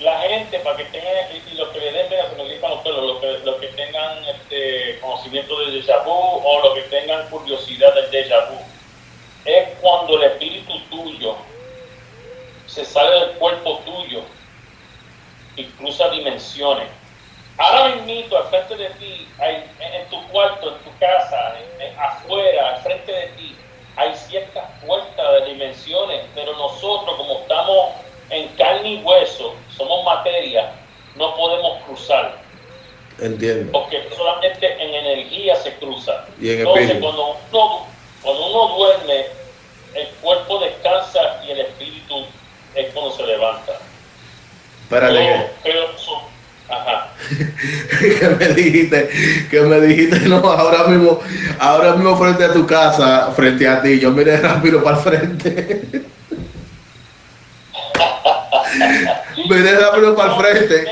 La 0.00 0.20
gente, 0.20 0.60
para 0.60 0.76
que 0.76 0.84
tengan, 0.84 1.12
y 1.32 1.56
los 1.56 1.68
que 1.70 1.80
le 1.80 1.90
den, 1.90 2.06
mira, 2.08 2.30
se 2.30 2.36
me 2.36 2.44
gripan 2.44 2.70
los 2.70 2.80
pelos, 2.82 3.02
los 3.02 3.20
que, 3.20 3.38
los 3.44 3.56
que 3.56 3.66
tengan 3.68 4.24
este 4.26 5.00
conocimiento 5.00 5.58
del 5.60 5.82
déjà 5.82 6.04
vu 6.04 6.12
o 6.12 6.60
los 6.62 6.74
que 6.74 6.82
tengan 6.82 7.28
curiosidad 7.30 7.92
del 7.94 8.10
déjà 8.12 8.48
vu, 8.48 8.58
es 9.44 9.68
cuando 9.80 10.22
el 10.22 10.30
espíritu 10.30 10.78
tuyo 10.90 11.34
se 12.66 12.84
sale 12.84 13.10
del 13.18 13.30
cuerpo 13.38 13.80
tuyo 13.84 14.07
y 15.58 15.64
cruza 15.76 16.08
dimensiones. 16.10 16.88
Ahora 17.58 17.96
mismo, 17.96 18.36
al 18.36 18.44
frente 18.44 18.76
de 18.76 18.90
ti, 18.90 19.28
en, 19.40 20.08
tu 20.10 20.22
cuarto, 20.28 20.76
en 20.76 20.84
tu 20.84 20.98
casa, 20.98 21.56
afuera, 21.98 22.70
al 22.70 22.82
frente 22.82 23.10
de 23.10 23.26
ti, 23.36 23.56
hay 23.96 24.14
ciertas 24.14 24.64
puertas 24.86 25.40
de 25.40 25.46
dimensiones, 25.52 26.24
pero 26.36 26.56
nosotros, 26.56 27.16
como 27.16 27.40
estamos 27.40 27.94
en 28.30 28.46
carne 28.50 28.94
y 28.94 29.02
hueso, 29.02 29.54
somos 29.76 30.04
materia, 30.04 30.72
no 31.16 31.34
podemos 31.34 31.82
cruzar. 31.82 32.36
Entiendo. 33.18 33.72
Porque 33.72 34.08
solamente 34.16 34.80
en 34.80 34.94
energía 34.94 35.56
se 35.56 35.74
cruza. 35.78 36.26
Y 36.40 36.52
en 36.52 36.60
Entonces, 36.60 36.98
cuando 37.00 37.36
uno, 37.50 37.86
cuando 38.22 38.46
uno 38.46 38.76
duerme, 38.76 39.26
el 39.94 40.08
cuerpo 40.20 40.60
descansa 40.60 41.42
y 41.44 41.50
el 41.50 41.60
espíritu 41.62 42.24
es 42.76 42.92
cuando 42.92 43.10
se 43.16 43.26
levanta. 43.26 43.80
Espérate. 44.88 45.50
Pero, 45.62 45.80
Ajá. 46.70 47.12
que 48.00 48.28
me 48.38 48.48
dijiste, 48.54 49.08
que 49.50 49.60
me 49.60 49.80
dijiste, 49.82 50.20
no, 50.28 50.36
ahora 50.36 50.84
mismo, 50.84 51.20
ahora 51.58 51.92
mismo 51.94 52.16
frente 52.16 52.44
a 52.44 52.52
tu 52.54 52.66
casa, 52.66 53.30
frente 53.36 53.68
a 53.68 53.82
ti, 53.82 53.98
yo 53.98 54.10
miré 54.12 54.38
rápido 54.38 54.82
para 54.82 54.96
el 54.96 55.02
frente. 55.02 55.86
miré 59.50 59.78
rápido 59.78 60.16
para 60.16 60.34
el 60.34 60.40
frente. 60.40 60.86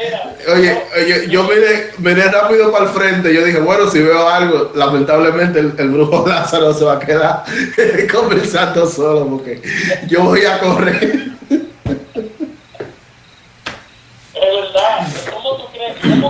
Oye, 0.54 0.82
oye 0.96 1.28
yo 1.28 1.44
miré, 1.44 1.92
miré, 1.98 2.24
rápido 2.30 2.70
para 2.70 2.84
el 2.84 2.90
frente. 2.90 3.34
Yo 3.34 3.44
dije, 3.44 3.60
bueno, 3.60 3.90
si 3.90 4.02
veo 4.02 4.28
algo, 4.28 4.72
lamentablemente 4.74 5.58
el, 5.58 5.72
el 5.78 5.88
brujo 5.88 6.26
Lázaro 6.28 6.74
se 6.74 6.84
va 6.84 6.94
a 6.94 6.98
quedar 6.98 7.44
conversando 8.12 8.86
solo 8.86 9.26
porque 9.26 9.62
yo 10.06 10.22
voy 10.22 10.44
a 10.44 10.58
correr. 10.58 11.36
¿cómo 15.30 15.56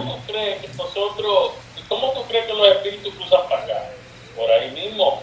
tú 0.03 0.33
crees 0.33 0.61
que 0.61 0.69
nosotros, 0.77 1.53
cómo 1.89 2.13
tú 2.13 2.23
crees 2.29 2.47
que 2.47 2.53
los 2.53 2.69
espíritus 2.69 3.15
cruzan 3.15 3.49
para 3.49 3.63
acá? 3.63 3.91
Por 4.37 4.51
ahí 4.51 4.71
mismo, 4.71 5.23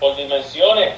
por 0.00 0.16
dimensiones. 0.16 0.94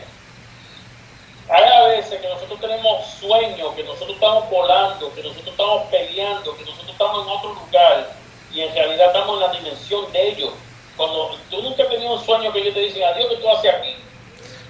Hay 1.49 1.63
a 1.63 1.89
veces 1.89 2.21
que 2.21 2.29
nosotros 2.29 2.59
tenemos 2.61 3.07
sueños, 3.21 3.75
que 3.75 3.85
nosotros 3.85 4.15
estamos 4.15 4.49
volando, 4.51 5.13
que 5.15 5.23
nosotros 5.23 5.49
estamos 5.49 5.83
peleando, 5.91 6.57
que 6.57 6.65
nosotros 6.65 6.91
estamos 6.91 7.27
en 7.27 7.33
otro 7.33 7.55
lugar 7.55 8.11
y 8.53 8.61
en 8.63 8.75
realidad 8.75 9.09
estamos 9.09 9.35
en 9.35 9.41
la 9.41 9.53
dimensión 9.53 10.13
de 10.13 10.29
ellos. 10.29 10.53
Cuando 10.97 11.37
tú 11.51 11.61
nunca 11.61 11.83
has 11.83 11.91
tenido 11.91 12.15
un 12.15 12.25
sueño 12.25 12.53
que 12.53 12.61
ellos 12.61 12.75
te 12.75 12.81
dicen, 12.81 13.03
adiós, 13.05 13.29
que 13.29 13.37
tú 13.37 13.51
haces 13.51 13.75
aquí? 13.75 13.97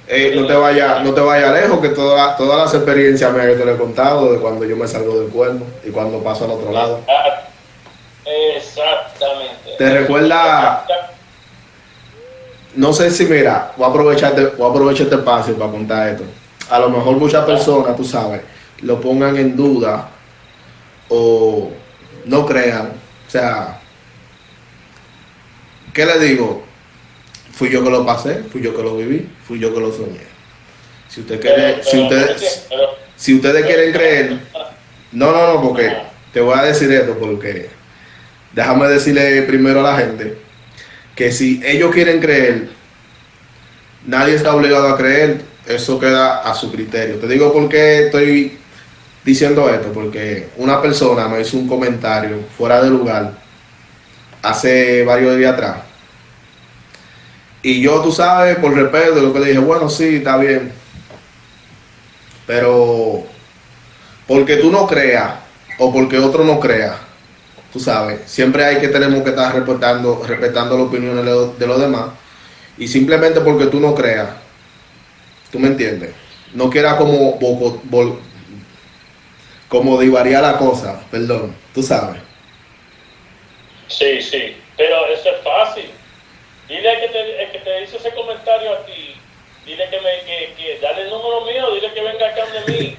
Eh, 0.08 0.32
no 0.34 0.46
te 0.46 0.54
vaya 0.54 0.92
no 1.04 1.12
te 1.14 1.20
vaya 1.20 1.52
lejos 1.52 1.80
que 1.80 1.90
todas 1.90 2.40
las 2.40 2.74
experiencias 2.74 3.32
me 3.32 3.46
que 3.46 3.54
te 3.54 3.64
lo 3.64 3.74
he 3.74 3.76
contado 3.76 4.32
de 4.32 4.38
cuando 4.38 4.64
yo 4.64 4.76
me 4.76 4.88
salgo 4.88 5.20
del 5.20 5.28
cuerno 5.28 5.64
y 5.84 5.90
cuando 5.90 6.18
paso 6.22 6.44
al 6.46 6.52
otro 6.52 6.72
lado 6.72 7.00
Exactamente. 8.26 9.76
¿Te 9.76 9.90
recuerda? 10.00 10.86
No 12.74 12.92
sé 12.92 13.10
si, 13.10 13.26
mira, 13.26 13.72
voy 13.76 13.86
a 13.86 13.90
aprovechar, 13.90 14.56
voy 14.56 14.66
a 14.66 14.70
aprovechar 14.70 15.04
este 15.04 15.16
espacio 15.16 15.54
para 15.56 15.70
contar 15.70 16.08
esto. 16.08 16.24
A 16.70 16.78
lo 16.78 16.88
mejor 16.88 17.16
muchas 17.16 17.44
personas, 17.44 17.96
tú 17.96 18.04
sabes, 18.04 18.40
lo 18.80 19.00
pongan 19.00 19.36
en 19.36 19.56
duda 19.56 20.08
o 21.08 21.70
no 22.24 22.46
crean. 22.46 22.92
O 23.26 23.30
sea, 23.30 23.80
¿qué 25.92 26.06
le 26.06 26.18
digo? 26.18 26.64
Fui 27.52 27.70
yo 27.70 27.84
que 27.84 27.90
lo 27.90 28.04
pasé, 28.04 28.42
fui 28.42 28.62
yo 28.62 28.74
que 28.74 28.82
lo 28.82 28.96
viví, 28.96 29.30
fui 29.46 29.60
yo 29.60 29.72
que 29.72 29.80
lo 29.80 29.92
soñé. 29.92 30.33
Si 31.14 31.20
usted 31.20 31.40
quiere, 31.40 31.84
si 31.84 32.00
ustedes, 32.00 32.66
si 33.14 33.34
ustedes 33.36 33.64
quieren 33.64 33.92
creer, 33.92 34.38
no, 35.12 35.30
no, 35.30 35.54
no, 35.54 35.62
porque 35.62 35.96
te 36.32 36.40
voy 36.40 36.58
a 36.58 36.62
decir 36.62 36.90
esto 36.90 37.16
porque 37.16 37.70
déjame 38.52 38.88
decirle 38.88 39.42
primero 39.42 39.78
a 39.78 39.92
la 39.92 39.98
gente 39.98 40.36
que 41.14 41.30
si 41.30 41.62
ellos 41.64 41.94
quieren 41.94 42.20
creer, 42.20 42.68
nadie 44.04 44.34
está 44.34 44.56
obligado 44.56 44.88
a 44.88 44.96
creer, 44.96 45.42
eso 45.68 46.00
queda 46.00 46.40
a 46.40 46.52
su 46.52 46.72
criterio. 46.72 47.20
Te 47.20 47.28
digo 47.28 47.52
por 47.52 47.68
qué 47.68 48.06
estoy 48.06 48.58
diciendo 49.24 49.70
esto, 49.72 49.92
porque 49.92 50.48
una 50.56 50.82
persona 50.82 51.28
me 51.28 51.40
hizo 51.40 51.56
un 51.56 51.68
comentario 51.68 52.40
fuera 52.58 52.82
de 52.82 52.90
lugar 52.90 53.34
hace 54.42 55.04
varios 55.04 55.36
días 55.36 55.52
atrás. 55.52 55.76
Y 57.62 57.80
yo, 57.80 58.02
tú 58.02 58.10
sabes, 58.10 58.56
por 58.56 58.74
respeto, 58.74 59.22
lo 59.22 59.32
que 59.32 59.38
le 59.38 59.46
dije, 59.46 59.60
bueno, 59.60 59.88
sí, 59.88 60.16
está 60.16 60.36
bien. 60.38 60.82
Pero 62.46 63.24
porque 64.26 64.56
tú 64.56 64.70
no 64.70 64.86
creas 64.86 65.34
o 65.78 65.92
porque 65.92 66.18
otro 66.18 66.44
no 66.44 66.60
crea, 66.60 66.98
tú 67.72 67.80
sabes, 67.80 68.20
siempre 68.26 68.64
hay 68.64 68.78
que 68.78 68.88
tenemos 68.88 69.22
que 69.22 69.30
estar 69.30 69.54
respetando, 69.54 70.22
respetando 70.26 70.78
las 70.78 70.86
opiniones 70.86 71.24
de 71.58 71.66
los 71.66 71.80
demás. 71.80 72.10
Y 72.78 72.88
simplemente 72.88 73.40
porque 73.40 73.66
tú 73.66 73.80
no 73.80 73.94
creas, 73.94 74.30
tú 75.50 75.58
me 75.58 75.68
entiendes, 75.68 76.14
no 76.52 76.70
quieras 76.70 76.94
como, 76.94 77.38
como 79.68 80.00
divaría 80.00 80.40
la 80.40 80.56
cosa, 80.56 81.00
perdón, 81.10 81.54
tú 81.74 81.82
sabes. 81.82 82.20
Sí, 83.88 84.22
sí, 84.22 84.56
pero 84.76 85.06
eso 85.06 85.28
es 85.28 85.42
fácil. 85.44 85.90
Dile 86.68 87.00
que 87.00 87.08
te, 87.08 87.52
que 87.52 87.58
te 87.58 87.82
hizo 87.82 87.96
ese 87.98 88.10
comentario 88.14 88.72
a 88.72 88.86
ti, 88.86 89.14
dile 89.66 89.84
que 89.90 90.00
me, 90.00 90.20
que, 90.24 90.54
que 90.56 90.78
dale 90.80 91.02
el 91.02 91.10
de 92.54 92.72
mí. 92.72 92.96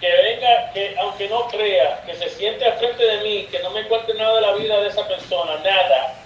que 0.00 0.08
venga, 0.08 0.72
que 0.72 0.96
aunque 0.98 1.28
no 1.28 1.48
crea, 1.48 2.02
que 2.06 2.14
se 2.14 2.28
siente 2.30 2.64
al 2.64 2.78
frente 2.78 3.04
de 3.04 3.22
mí, 3.22 3.48
que 3.50 3.58
no 3.60 3.70
me 3.70 3.86
cuente 3.88 4.14
nada 4.14 4.34
de 4.36 4.40
la 4.42 4.52
vida 4.54 4.80
de 4.80 4.88
esa 4.88 5.06
persona, 5.08 5.56
nada, 5.64 6.22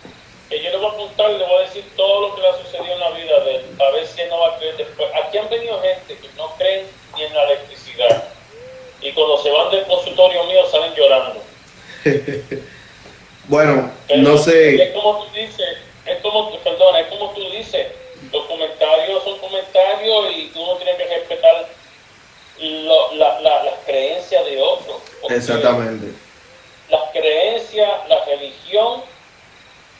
que 0.48 0.62
yo 0.62 0.70
le 0.70 0.76
voy 0.76 0.86
a 0.86 0.90
apuntar, 0.90 1.30
le 1.30 1.44
voy 1.44 1.58
a 1.58 1.66
decir 1.66 1.84
todo 1.96 2.28
lo 2.28 2.34
que 2.34 2.42
le 2.42 2.48
ha 2.48 2.58
sucedido 2.58 2.94
en 2.94 3.00
la 3.00 3.10
vida 3.10 3.40
de 3.40 3.56
él, 3.56 3.64
a 3.78 3.90
ver 3.92 4.06
si 4.06 4.20
él 4.20 4.28
no 4.28 4.40
va 4.40 4.48
a 4.48 4.58
creer 4.58 4.76
después. 4.76 5.08
Aquí 5.14 5.38
han 5.38 5.48
venido 5.48 5.80
gente 5.80 6.18
que 6.18 6.28
no 6.36 6.54
creen 6.56 6.86
ni 7.16 7.22
en 7.22 7.34
la 7.34 7.44
electricidad, 7.44 8.24
y 9.00 9.12
cuando 9.12 9.38
se 9.38 9.50
van 9.50 9.70
del 9.70 9.86
consultorio 9.86 10.44
mío 10.44 10.66
salen 10.70 10.94
llorando. 10.94 11.42
bueno, 13.48 13.92
no 14.16 14.38
sé. 14.38 14.82
Es 14.82 14.92
como 14.92 15.24
tú 15.24 15.32
dices, 15.32 15.78
es 16.06 16.18
como, 16.20 16.58
perdón, 16.58 16.96
es 16.96 17.06
como 17.06 17.30
tú 17.30 17.48
dices, 17.50 17.86
los 18.32 18.44
comentarios 18.46 19.24
son 19.24 19.38
comentarios 19.38 20.26
y 20.36 20.46
tú 20.48 20.66
no 20.66 20.76
tienes 20.76 20.96
que 20.96 21.06
respetar 21.06 21.68
lo, 22.60 23.14
la, 23.14 23.40
la, 23.40 23.64
las 23.64 23.74
creencias 23.86 24.44
de 24.44 24.60
otros. 24.60 24.96
Exactamente. 25.30 26.12
Las 26.88 27.10
creencias, 27.12 27.88
la 28.08 28.24
religión 28.24 29.02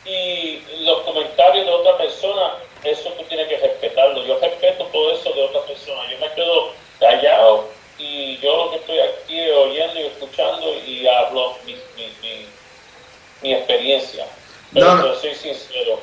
y 0.05 0.63
los 0.81 1.01
comentarios 1.03 1.67
de 1.67 1.73
otra 1.73 1.97
persona, 1.99 2.55
eso 2.85 3.11
tú 3.11 3.25
tienes 3.25 3.49
que 3.49 3.59
respetarlo. 3.59 4.25
Yo 4.25 4.39
respeto 4.39 4.85
todo 4.87 5.13
eso 5.13 5.33
de 5.33 5.43
otra 5.43 5.63
persona. 5.63 6.03
Yo 6.11 6.19
me 6.19 6.33
quedo 6.35 6.73
callado 6.99 7.69
y 7.99 8.39
yo 8.39 8.57
lo 8.57 8.71
que 8.71 8.77
estoy 8.77 8.99
aquí 8.99 9.51
oyendo 9.51 10.01
y 10.01 10.07
escuchando 10.07 10.75
y 10.87 11.07
hablo 11.07 11.55
mi, 11.65 11.75
mi, 11.97 12.07
mi, 12.23 12.47
mi 13.43 13.55
experiencia. 13.55 14.27
Pero 14.73 15.19
soy 15.21 15.35
sincero, 15.35 15.99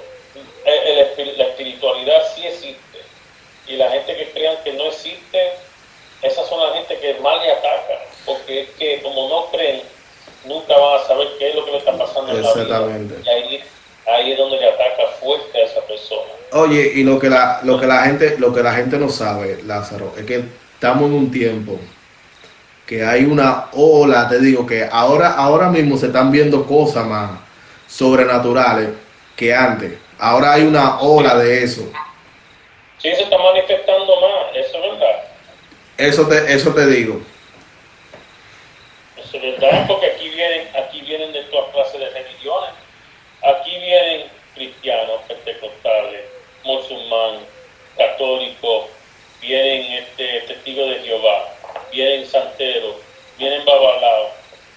la 0.66 1.44
espiritualidad 1.46 2.24
sí 2.36 2.46
existe. 2.46 2.78
Y 3.68 3.76
la 3.76 3.90
gente 3.92 4.16
que 4.16 4.32
crean 4.32 4.58
que 4.64 4.74
no 4.74 4.86
existe, 4.86 5.54
esas 6.22 6.48
son 6.48 6.60
las 6.60 6.74
gente 6.74 6.98
que 7.00 7.20
más 7.22 7.42
le 7.44 7.52
ataca, 7.52 7.94
porque 8.26 8.62
es 8.62 8.70
que 8.72 9.02
como 9.02 9.30
no 9.30 9.46
creen, 9.52 9.82
nunca 10.46 10.78
van 10.78 11.00
a 11.00 11.04
saber 11.06 11.28
qué 11.38 11.50
es 11.50 11.56
lo 11.56 11.66
que 11.66 11.72
le 11.72 11.78
está 11.78 11.98
pasando 11.98 12.32
en 12.32 12.42
la 12.42 12.54
vida. 12.54 13.16
Y 13.24 13.30
ahí, 13.30 13.64
ahí 14.08 14.32
es 14.32 14.38
donde 14.38 14.58
le 14.58 14.70
ataca 14.70 15.04
fuerte 15.20 15.62
a 15.62 15.66
esa 15.66 15.82
persona. 15.82 16.32
Oye, 16.54 16.92
y 16.96 17.04
lo 17.04 17.20
que 17.20 17.30
la, 17.30 17.60
lo 17.64 17.80
que 17.80 17.88
la 17.88 18.04
gente, 18.04 18.38
lo 18.40 18.54
que 18.54 18.64
la 18.64 18.74
gente 18.74 18.98
no 18.98 19.10
sabe, 19.10 19.62
Lázaro, 19.64 20.14
es 20.18 20.26
que 20.26 20.44
estamos 20.74 21.04
en 21.04 21.14
un 21.14 21.32
tiempo 21.32 21.80
que 22.86 23.06
hay 23.06 23.26
una 23.26 23.68
ola, 23.74 24.30
te 24.30 24.40
digo 24.40 24.66
que 24.66 24.88
ahora, 24.90 25.34
ahora 25.34 25.70
mismo 25.70 25.98
se 25.98 26.08
están 26.08 26.32
viendo 26.32 26.66
cosas 26.66 27.06
más 27.06 27.32
sobrenaturales 27.86 28.90
que 29.36 29.54
antes. 29.54 29.98
Ahora 30.18 30.54
hay 30.54 30.64
una 30.64 31.00
ola 31.02 31.36
de 31.36 31.64
eso. 31.64 31.82
Sí, 32.98 33.14
se 33.14 33.24
está 33.24 33.38
manifestando 33.38 34.22
más, 34.22 34.56
eso 34.56 34.78
es 34.78 34.82
verdad. 34.82 35.26
Eso 35.98 36.27
te, 36.27 36.54
eso 36.54 36.74
te 36.75 36.86
digo. 36.86 37.22
Eso 39.18 39.38
es 39.38 39.42
verdad, 39.42 39.88
porque 39.88 40.06
aquí 40.06 40.30
vienen, 40.30 40.68
aquí 40.75 41.01
vienen 41.01 41.34
de 41.34 41.42
todas 41.46 41.72
clases 41.72 42.00
de 42.00 42.10
religiones. 42.10 42.70
Aquí 43.42 43.72
vienen 43.80 44.27
cristianos, 44.54 45.22
pentecostales, 45.27 46.25
musulmanes, 46.63 47.42
católicos, 47.98 48.86
vienen 49.42 50.04
este, 50.04 50.42
testigos 50.42 50.89
de 50.89 51.00
Jehová, 51.00 51.50
vienen 51.92 52.27
santeros, 52.27 52.98
vienen 53.38 53.66
babalaos, 53.66 54.32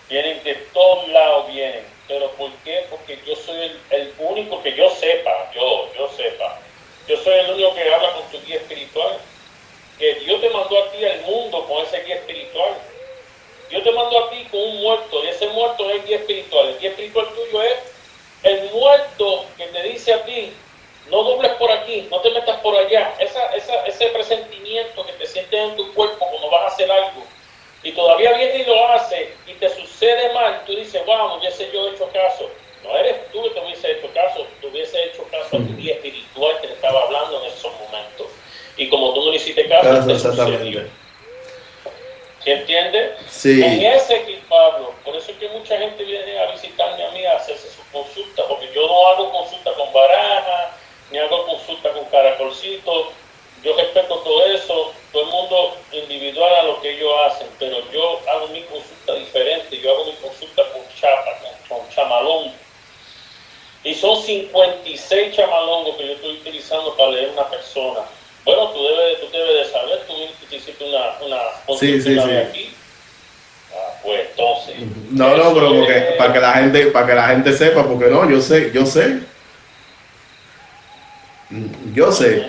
vienen 0.08 0.42
de 0.42 0.54
todos 0.72 1.06
lados 1.08 1.52
vienen. 1.52 1.84
Pero 2.08 2.30
¿por 2.32 2.50
qué? 2.64 2.86
Porque 2.90 3.18
yo 3.26 3.36
soy 3.36 3.56
el, 3.60 3.80
el 3.90 4.14
único 4.18 4.62
que 4.62 4.74
yo 4.74 4.88
sepa, 4.90 5.52
yo, 5.54 5.92
yo 5.96 6.08
sepa, 6.16 6.58
yo 7.06 7.16
soy 7.18 7.38
el 7.40 7.50
único 7.52 7.74
que 7.74 7.94
habla 7.94 8.12
con 8.14 8.24
tu 8.30 8.46
guía 8.46 8.56
espiritual. 8.56 9.18
Te 10.40 10.48
mandó 10.50 10.82
a 10.82 10.90
ti 10.90 11.04
al 11.04 11.20
mundo 11.22 11.66
con 11.66 11.84
ese 11.84 12.02
guía 12.04 12.16
espiritual. 12.16 12.72
Dios 13.68 13.84
te 13.84 13.92
mandó 13.92 14.24
a 14.24 14.30
ti 14.30 14.46
con 14.50 14.60
un 14.60 14.80
muerto 14.80 15.24
y 15.24 15.28
ese 15.28 15.48
muerto 15.48 15.88
es 15.90 15.96
el 15.96 16.04
guía 16.04 16.16
espiritual. 16.16 16.68
El 16.68 16.78
guía 16.78 16.90
espiritual 16.90 17.28
tuyo 17.34 17.62
es 17.62 17.76
el 18.42 18.70
muerto 18.70 19.44
que 19.56 19.66
te 19.66 19.82
dice 19.82 20.14
a 20.14 20.24
ti, 20.24 20.52
no 21.10 21.22
dobles 21.22 21.52
por 21.52 21.70
aquí, 21.70 22.08
no 22.10 22.20
te 22.20 22.30
metas 22.30 22.58
por 22.60 22.76
allá. 22.76 23.14
Esa, 23.18 23.54
esa, 23.54 23.84
ese 23.84 24.06
presentimiento 24.06 25.04
que 25.04 25.12
te 25.12 25.26
sientes 25.26 25.60
en 25.60 25.76
tu 25.76 25.92
cuerpo 25.92 26.26
cuando 26.30 26.50
vas 26.50 26.62
a 26.62 26.74
hacer 26.74 26.90
algo 26.90 27.22
y 27.82 27.92
todavía 27.92 28.32
viene 28.32 28.56
y 28.58 28.64
lo 28.64 28.88
hace 28.88 29.34
y 29.46 29.52
te 29.54 29.68
sucede 29.68 30.32
mal, 30.32 30.62
tú 30.66 30.74
dices, 30.74 31.04
vamos, 31.06 31.42
ya 31.42 31.50
sé 31.50 31.70
yo 31.72 31.88
he 31.88 31.92
hecho 31.92 32.08
caso. 32.12 32.50
No 32.82 32.96
eres 32.96 33.30
tú 33.30 33.42
que 33.42 33.50
te 33.50 33.60
hubiese 33.60 33.90
hecho 33.92 34.10
caso, 34.14 34.46
tú 34.60 34.68
hubiese 34.68 35.04
hecho 35.04 35.22
caso 35.30 35.56
a 35.56 35.60
tu 35.60 35.76
guía 35.76 35.94
espiritual 35.94 36.60
que 36.60 36.68
te 36.68 36.74
estaba 36.74 37.02
hablando 37.02 37.42
en 37.42 37.50
esos 37.50 37.72
momentos. 37.78 38.26
Y 38.80 38.88
como 38.88 39.12
tú 39.12 39.26
no 39.26 39.30
le 39.30 39.36
hiciste 39.36 39.68
caso, 39.68 40.06
te 40.06 40.18
sucedió. 40.18 40.88
¿Sí 42.42 42.50
entiendes? 42.50 43.10
Sí. 43.28 43.62
En 43.62 43.82
ese 43.82 44.40
Pablo, 44.48 44.94
por 45.04 45.14
eso 45.14 45.32
es 45.32 45.36
que 45.36 45.50
mucha 45.50 45.76
gente 45.76 46.02
viene 46.02 46.38
a 46.38 46.50
visitarme 46.50 47.04
a 47.04 47.10
mí 47.10 47.22
a 47.26 47.36
hacerse 47.36 47.68
sus 47.68 47.84
consultas, 47.92 48.46
porque 48.48 48.70
yo 48.74 48.86
no 48.86 49.08
hago 49.08 49.30
consulta 49.32 49.74
con 49.74 49.92
baraja, 49.92 50.70
ni 51.10 51.18
hago 51.18 51.44
consulta 51.44 51.92
con 51.92 52.06
caracolcito, 52.06 53.12
yo 53.62 53.76
respeto 53.76 54.16
todo 54.20 54.46
eso, 54.46 54.94
todo 55.12 55.24
el 55.24 55.28
mundo 55.28 55.76
individual 55.92 56.54
a 56.54 56.62
lo 56.62 56.80
que 56.80 56.96
ellos 56.96 57.12
hacen, 57.26 57.48
pero 57.58 57.76
yo 57.92 58.18
hago 58.30 58.48
mi 58.48 58.62
consulta 58.62 59.14
diferente, 59.14 59.78
yo 59.78 59.92
hago 59.92 60.06
mi 60.06 60.12
consulta 60.12 60.62
con 60.72 60.82
chapa, 60.98 61.38
con, 61.68 61.78
con 61.78 61.88
chamalón. 61.90 62.54
Y 63.84 63.94
son 63.94 64.16
56 64.16 65.36
chamalongos 65.36 65.96
que 65.96 66.06
yo 66.06 66.12
estoy 66.14 66.32
utilizando 66.32 66.96
para 66.96 67.10
leer 67.10 67.28
una 67.28 67.46
persona. 67.50 68.00
Bueno, 68.44 68.70
tú 68.70 68.82
debes, 68.82 69.20
tú 69.20 69.30
debes 69.30 69.66
de 69.66 69.72
saber, 69.72 70.06
tú 70.06 70.14
hiciste 70.50 70.84
una, 70.84 71.38
Sí, 71.78 72.00
sí, 72.00 72.14
sí. 72.14 72.18
aquí. 72.18 72.74
Ah, 73.72 73.98
pues 74.02 74.20
entonces. 74.30 74.74
No, 75.10 75.36
no, 75.36 75.54
pero 75.54 75.74
porque, 75.74 75.96
es- 75.98 76.04
para 76.16 76.32
que 76.32 76.40
la 76.40 76.52
gente, 76.54 76.86
para 76.86 77.06
que 77.06 77.14
la 77.14 77.28
gente 77.28 77.52
sepa, 77.56 77.86
porque 77.86 78.06
no, 78.10 78.28
yo 78.28 78.40
sé, 78.40 78.70
yo 78.72 78.84
sé. 78.86 79.20
Mm, 81.50 81.92
Yo 81.94 82.12
sé. 82.12 82.46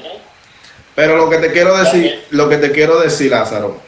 Pero 0.95 1.15
lo 1.17 1.29
que 1.29 1.37
te 1.37 1.51
quiero 1.51 1.75
decir, 1.77 2.25
lo 2.31 2.49
que 2.49 2.57
te 2.57 2.71
quiero 2.71 2.99
decir, 2.99 3.31
Lázaro, 3.31 3.81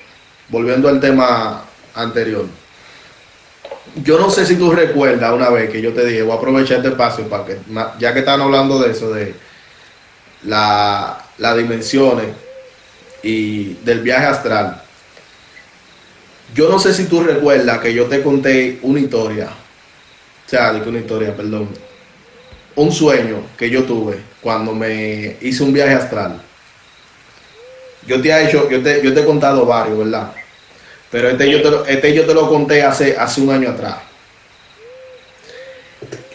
volviendo 0.48 0.88
al 0.90 1.00
tema 1.00 1.66
anterior. 1.94 2.46
Yo 3.96 4.18
no 4.18 4.30
sé 4.32 4.46
si 4.46 4.56
tú 4.56 4.72
recuerdas 4.72 5.32
una 5.34 5.50
vez 5.50 5.70
que 5.70 5.82
yo 5.82 5.94
te 5.94 6.06
dije, 6.06 6.24
voy 6.24 6.32
a 6.34 6.38
aprovechar 6.38 6.78
este 6.78 6.90
espacio 6.90 7.28
para 7.30 7.46
que, 7.46 7.58
ya 8.00 8.14
que 8.14 8.20
están 8.20 8.42
hablando 8.42 8.80
de 8.80 8.92
eso, 8.92 9.12
de 9.12 9.36
la, 10.44 11.22
las 11.38 11.58
dimensiones 11.58 12.28
y 13.22 13.74
del 13.84 14.00
viaje 14.00 14.26
astral. 14.26 14.82
Yo 16.54 16.70
no 16.70 16.78
sé 16.78 16.94
si 16.94 17.06
tú 17.06 17.24
recuerdas 17.24 17.80
que 17.80 17.94
yo 17.94 18.06
te 18.06 18.22
conté 18.22 18.80
una 18.84 19.00
historia, 19.00 19.48
o 20.46 20.50
sea, 20.50 20.72
una 20.72 21.00
historia, 21.00 21.36
perdón, 21.36 21.70
un 22.76 22.92
sueño 22.92 23.44
que 23.58 23.70
yo 23.70 23.84
tuve 23.84 24.18
cuando 24.42 24.74
me 24.74 25.38
hice 25.42 25.64
un 25.64 25.74
viaje 25.74 25.94
astral. 25.94 26.42
Yo 28.06 28.22
te 28.22 28.30
he 28.30 28.48
hecho, 28.48 28.70
yo 28.70 28.84
te, 28.84 29.02
yo 29.02 29.14
te 29.14 29.22
he 29.22 29.26
contado 29.26 29.66
varios, 29.66 29.98
¿verdad? 29.98 30.32
Pero 31.10 31.30
este, 31.30 31.50
yo, 31.50 31.62
te 31.62 31.72
lo, 31.72 31.86
este 31.86 32.14
yo 32.14 32.26
te 32.26 32.34
lo 32.34 32.50
conté 32.50 32.84
hace, 32.84 33.16
hace 33.18 33.42
un 33.42 33.52
año 33.52 33.70
atrás. 33.70 33.98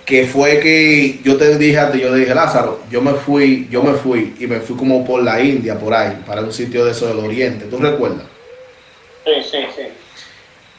Que 0.04 0.26
fue 0.26 0.58
que 0.58 1.20
yo 1.22 1.36
te 1.36 1.58
dije 1.58 1.78
a 1.78 1.92
ti, 1.92 2.00
yo 2.00 2.10
te 2.10 2.20
dije, 2.20 2.34
Lázaro, 2.34 2.82
yo 2.90 3.02
me 3.02 3.12
fui, 3.12 3.68
yo 3.70 3.82
me 3.82 3.92
fui 3.92 4.34
y 4.38 4.46
me 4.46 4.60
fui 4.60 4.74
como 4.76 5.04
por 5.04 5.22
la 5.22 5.40
India, 5.42 5.78
por 5.78 5.92
ahí, 5.92 6.22
para 6.26 6.40
un 6.40 6.52
sitio 6.52 6.84
de 6.84 6.92
eso 6.92 7.06
del 7.06 7.18
Oriente. 7.18 7.66
¿Tú 7.66 7.76
recuerdas? 7.76 8.24
Sí, 9.24 9.32
sí, 9.50 9.58
sí. 9.76 9.82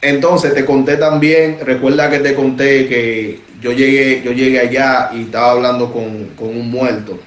Entonces 0.02 0.54
te 0.54 0.64
conté 0.64 0.96
también, 0.96 1.58
recuerda 1.62 2.08
que 2.08 2.20
te 2.20 2.34
conté 2.34 2.88
que 2.88 3.40
yo 3.60 3.72
llegué, 3.72 4.22
yo 4.22 4.32
llegué 4.32 4.60
allá 4.60 5.10
y 5.12 5.24
estaba 5.24 5.52
hablando 5.52 5.92
con, 5.92 6.28
con 6.36 6.48
un 6.48 6.70
muerto. 6.70 7.18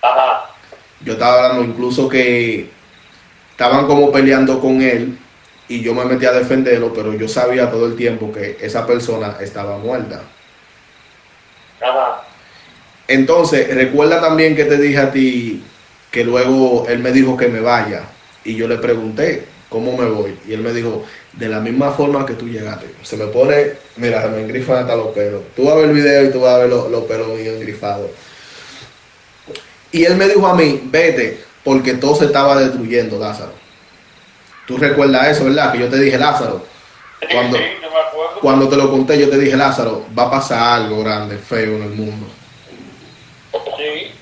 Ajá. 0.00 0.50
Yo 1.00 1.14
estaba 1.14 1.46
hablando 1.46 1.64
incluso 1.64 2.08
que 2.08 2.70
estaban 3.50 3.86
como 3.86 4.12
peleando 4.12 4.60
con 4.60 4.80
él 4.80 5.18
y 5.68 5.82
yo 5.82 5.92
me 5.92 6.04
metí 6.04 6.24
a 6.24 6.32
defenderlo, 6.32 6.92
pero 6.94 7.12
yo 7.14 7.26
sabía 7.26 7.68
todo 7.68 7.86
el 7.86 7.96
tiempo 7.96 8.32
que 8.32 8.56
esa 8.60 8.86
persona 8.86 9.36
estaba 9.40 9.76
muerta. 9.78 10.22
Ajá. 11.80 12.22
Entonces, 13.08 13.74
recuerda 13.74 14.20
también 14.20 14.54
que 14.54 14.64
te 14.64 14.76
dije 14.76 14.98
a 14.98 15.10
ti 15.10 15.64
que 16.12 16.24
luego 16.24 16.86
él 16.88 17.00
me 17.00 17.10
dijo 17.10 17.36
que 17.36 17.48
me 17.48 17.60
vaya 17.60 18.02
y 18.44 18.54
yo 18.54 18.68
le 18.68 18.76
pregunté 18.76 19.46
cómo 19.68 19.96
me 19.96 20.06
voy 20.06 20.36
y 20.46 20.54
él 20.54 20.60
me 20.60 20.72
dijo 20.72 21.04
de 21.32 21.48
la 21.48 21.60
misma 21.60 21.90
forma 21.92 22.24
que 22.26 22.34
tú 22.34 22.46
llegaste. 22.48 22.86
Se 23.02 23.16
me 23.16 23.26
pone, 23.26 23.72
mira, 23.96 24.22
se 24.22 24.28
me 24.28 24.40
engrifan 24.42 24.78
hasta 24.78 24.96
los 24.96 25.08
pelos. 25.08 25.42
Tú 25.54 25.64
vas 25.64 25.74
a 25.74 25.76
ver 25.78 25.90
el 25.90 25.94
video 25.94 26.24
y 26.24 26.30
tú 26.32 26.40
vas 26.40 26.54
a 26.54 26.58
ver 26.58 26.68
los, 26.70 26.90
los 26.90 27.04
pelos 27.04 27.28
míos 27.28 27.54
engrifados. 27.56 28.10
Y 29.92 30.04
él 30.04 30.16
me 30.16 30.26
dijo 30.28 30.46
a 30.46 30.54
mí, 30.54 30.80
vete, 30.84 31.42
porque 31.64 31.94
todo 31.94 32.14
se 32.14 32.26
estaba 32.26 32.56
destruyendo, 32.58 33.18
Lázaro. 33.18 33.52
Tú 34.66 34.76
recuerdas 34.76 35.28
eso, 35.28 35.44
¿verdad? 35.44 35.72
Que 35.72 35.78
yo 35.80 35.88
te 35.88 35.98
dije, 35.98 36.18
Lázaro, 36.18 36.62
Cuando- 37.32 37.56
sí, 37.56 37.62
me 37.80 38.40
cuando 38.40 38.68
te 38.68 38.76
lo 38.76 38.90
conté, 38.90 39.18
yo 39.18 39.28
te 39.30 39.38
dije, 39.38 39.56
Lázaro, 39.56 40.04
va 40.16 40.24
a 40.24 40.30
pasar 40.30 40.82
algo 40.82 41.02
grande, 41.02 41.38
feo 41.38 41.76
en 41.76 41.82
el 41.82 41.90
mundo. 41.90 42.26
Sí. 43.76 44.12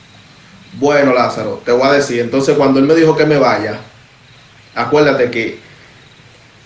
Bueno, 0.75 1.13
Lázaro, 1.13 1.61
te 1.65 1.73
voy 1.73 1.87
a 1.89 1.93
decir, 1.93 2.21
entonces 2.21 2.57
cuando 2.57 2.79
él 2.79 2.87
me 2.87 2.95
dijo 2.95 3.17
que 3.17 3.25
me 3.27 3.39
vaya, 3.39 3.81
acuérdate 4.77 5.29
que 5.31 5.59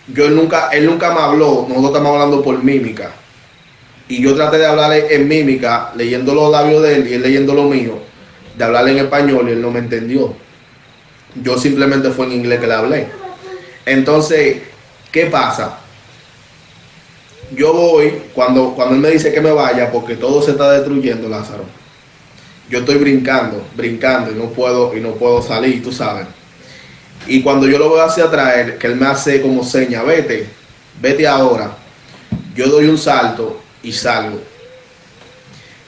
yo 0.08 0.28
nunca, 0.28 0.68
él 0.68 0.84
nunca 0.84 1.14
me 1.14 1.20
habló, 1.20 1.64
nosotros 1.66 1.86
estamos 1.86 2.12
hablando 2.12 2.42
por 2.42 2.62
mímica. 2.62 3.12
Y 4.08 4.20
yo 4.20 4.34
traté 4.34 4.58
de 4.58 4.66
hablarle 4.66 5.14
en 5.14 5.26
mímica, 5.26 5.92
leyendo 5.96 6.34
los 6.34 6.50
labios 6.50 6.82
de 6.82 6.96
él 6.96 7.08
y 7.08 7.14
él 7.14 7.22
leyendo 7.22 7.54
lo 7.54 7.64
mío, 7.64 7.98
de 8.58 8.64
hablarle 8.64 8.92
en 8.92 8.98
español 8.98 9.48
y 9.48 9.52
él 9.52 9.62
no 9.62 9.70
me 9.70 9.78
entendió. 9.78 10.34
Yo 11.42 11.56
simplemente 11.56 12.10
fue 12.10 12.26
en 12.26 12.32
inglés 12.32 12.60
que 12.60 12.66
le 12.66 12.74
hablé. 12.74 13.08
Entonces, 13.86 14.58
¿qué 15.10 15.26
pasa? 15.26 15.78
Yo 17.52 17.72
voy, 17.72 18.12
cuando, 18.34 18.74
cuando 18.74 18.96
él 18.96 19.00
me 19.00 19.10
dice 19.10 19.32
que 19.32 19.40
me 19.40 19.52
vaya, 19.52 19.90
porque 19.90 20.16
todo 20.16 20.42
se 20.42 20.50
está 20.50 20.70
destruyendo, 20.72 21.28
Lázaro 21.28 21.64
yo 22.70 22.78
estoy 22.78 22.98
brincando, 22.98 23.66
brincando 23.76 24.30
y 24.30 24.34
no 24.36 24.44
puedo 24.50 24.96
y 24.96 25.00
no 25.00 25.10
puedo 25.14 25.42
salir, 25.42 25.82
tú 25.82 25.90
sabes. 25.90 26.26
Y 27.26 27.42
cuando 27.42 27.68
yo 27.68 27.78
lo 27.78 27.90
veo 27.92 28.02
hacia 28.02 28.24
atrás, 28.24 28.72
que 28.78 28.86
él 28.86 28.96
me 28.96 29.06
hace 29.06 29.40
como 29.40 29.62
seña, 29.62 30.02
vete, 30.02 30.46
vete 31.00 31.26
ahora. 31.26 31.76
Yo 32.54 32.68
doy 32.68 32.86
un 32.86 32.98
salto 32.98 33.60
y 33.82 33.92
salgo. 33.92 34.40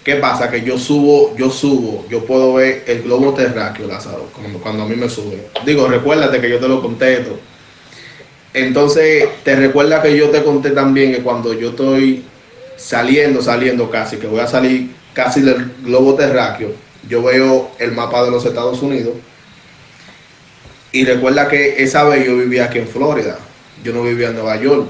¿Qué 0.05 0.17
pasa? 0.17 0.51
Que 0.51 0.63
yo 0.63 0.79
subo, 0.79 1.37
yo 1.37 1.49
subo, 1.49 2.05
yo 2.09 2.25
puedo 2.25 2.55
ver 2.55 2.83
el 2.87 3.03
globo 3.03 3.33
terráqueo, 3.35 3.87
Lázaro, 3.87 4.29
cuando, 4.35 4.59
cuando 4.59 4.83
a 4.83 4.87
mí 4.87 4.97
me 4.97 5.09
sube. 5.09 5.49
Digo, 5.65 5.87
recuérdate 5.87 6.41
que 6.41 6.51
yo 6.51 6.59
te 6.59 6.67
lo 6.67 6.83
conté 6.83 7.21
esto. 7.21 7.39
Entonces, 8.53 9.29
te 9.45 9.55
recuerda 9.57 10.03
que 10.03 10.17
yo 10.17 10.31
te 10.31 10.43
conté 10.43 10.71
también 10.71 11.13
que 11.13 11.23
cuando 11.23 11.55
yo 11.55 11.71
estoy 11.71 12.25
saliendo, 12.77 13.41
saliendo 13.41 13.91
casi, 13.91 14.17
que 14.17 14.27
voy 14.27 14.41
a 14.41 14.47
salir 14.47 14.91
casi 15.15 15.41
del 15.41 15.71
globo 15.83 16.15
terráqueo, 16.15 16.73
yo 17.09 17.23
veo 17.23 17.71
el 17.79 17.93
mapa 17.93 18.25
de 18.25 18.31
los 18.31 18.45
Estados 18.45 18.83
Unidos. 18.83 19.15
Y 20.93 21.05
recuerda 21.07 21.49
que 21.49 21.83
esa 21.83 22.05
vez 22.05 22.27
yo 22.27 22.37
vivía 22.37 22.67
aquí 22.67 22.79
en 22.79 22.87
Florida, 22.87 23.39
yo 23.83 23.93
no 23.93 24.03
vivía 24.03 24.29
en 24.29 24.35
Nueva 24.35 24.57
York. 24.57 24.87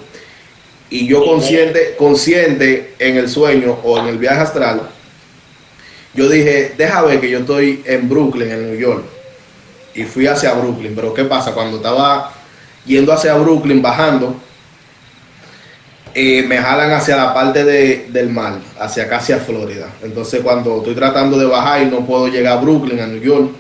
Y 0.91 1.07
yo 1.07 1.25
consciente, 1.25 1.95
consciente 1.97 2.95
en 2.99 3.17
el 3.17 3.29
sueño 3.29 3.79
o 3.85 3.99
en 3.99 4.09
el 4.09 4.19
viaje 4.19 4.41
astral, 4.41 4.83
yo 6.15 6.29
dije, 6.29 6.75
deja 6.77 7.03
ver 7.03 7.21
que 7.21 7.31
yo 7.31 7.39
estoy 7.39 7.83
en 7.87 8.09
Brooklyn, 8.09 8.51
en 8.51 8.71
New 8.71 8.79
York. 8.79 9.05
Y 9.95 10.05
fui 10.05 10.27
hacia 10.27 10.53
Brooklyn. 10.53 10.93
Pero 10.95 11.15
¿qué 11.15 11.25
pasa? 11.25 11.53
Cuando 11.53 11.79
estaba 11.79 12.33
yendo 12.85 13.13
hacia 13.13 13.35
Brooklyn, 13.35 13.81
bajando, 13.81 14.37
eh, 16.15 16.45
me 16.47 16.59
jalan 16.59 16.91
hacia 16.93 17.17
la 17.17 17.33
parte 17.33 17.65
de, 17.65 18.09
del 18.11 18.29
mar, 18.29 18.59
hacia 18.79 19.05
acá, 19.05 19.17
hacia 19.17 19.39
Florida. 19.39 19.89
Entonces 20.03 20.43
cuando 20.43 20.79
estoy 20.79 20.95
tratando 20.95 21.39
de 21.39 21.47
bajar 21.47 21.83
y 21.83 21.87
no 21.87 22.05
puedo 22.05 22.29
llegar 22.29 22.59
a 22.59 22.61
Brooklyn, 22.61 23.01
a 23.01 23.07
New 23.07 23.23
York, 23.23 23.51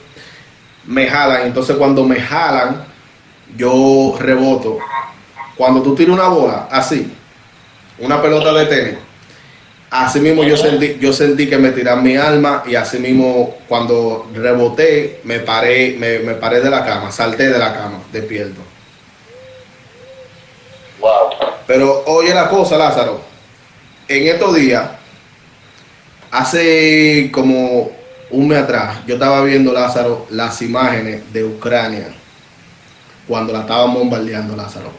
me 0.86 1.06
jalan. 1.06 1.46
Entonces 1.46 1.76
cuando 1.76 2.04
me 2.04 2.20
jalan, 2.20 2.84
yo 3.56 4.16
reboto. 4.18 4.78
Cuando 5.56 5.82
tú 5.82 5.94
tiras 5.94 6.14
una 6.14 6.28
bola, 6.28 6.68
así, 6.70 7.12
una 7.98 8.20
pelota 8.20 8.52
de 8.52 8.66
tenis, 8.66 8.94
así 9.90 10.18
mismo 10.18 10.42
yo 10.44 10.56
sentí, 10.56 10.96
yo 10.98 11.12
sentí 11.12 11.48
que 11.48 11.58
me 11.58 11.72
tiran 11.72 12.02
mi 12.02 12.16
alma 12.16 12.64
y 12.66 12.74
así 12.74 12.98
mismo 12.98 13.58
cuando 13.68 14.28
reboté, 14.34 15.20
me 15.24 15.40
paré, 15.40 15.96
me, 15.98 16.20
me 16.20 16.34
paré 16.34 16.60
de 16.60 16.70
la 16.70 16.84
cama, 16.84 17.12
salté 17.12 17.48
de 17.48 17.58
la 17.58 17.74
cama, 17.74 18.00
despierto. 18.10 18.60
Pero 21.66 22.02
oye 22.06 22.34
la 22.34 22.48
cosa, 22.48 22.76
Lázaro. 22.76 23.20
En 24.08 24.26
estos 24.26 24.54
días, 24.54 24.90
hace 26.30 27.30
como 27.32 27.90
un 28.32 28.48
mes 28.48 28.58
atrás, 28.58 28.98
yo 29.06 29.14
estaba 29.14 29.42
viendo, 29.42 29.72
Lázaro, 29.72 30.26
las 30.30 30.60
imágenes 30.62 31.32
de 31.32 31.44
Ucrania 31.44 32.14
cuando 33.28 33.52
la 33.52 33.60
estaban 33.60 33.94
bombardeando, 33.94 34.56
Lázaro. 34.56 34.90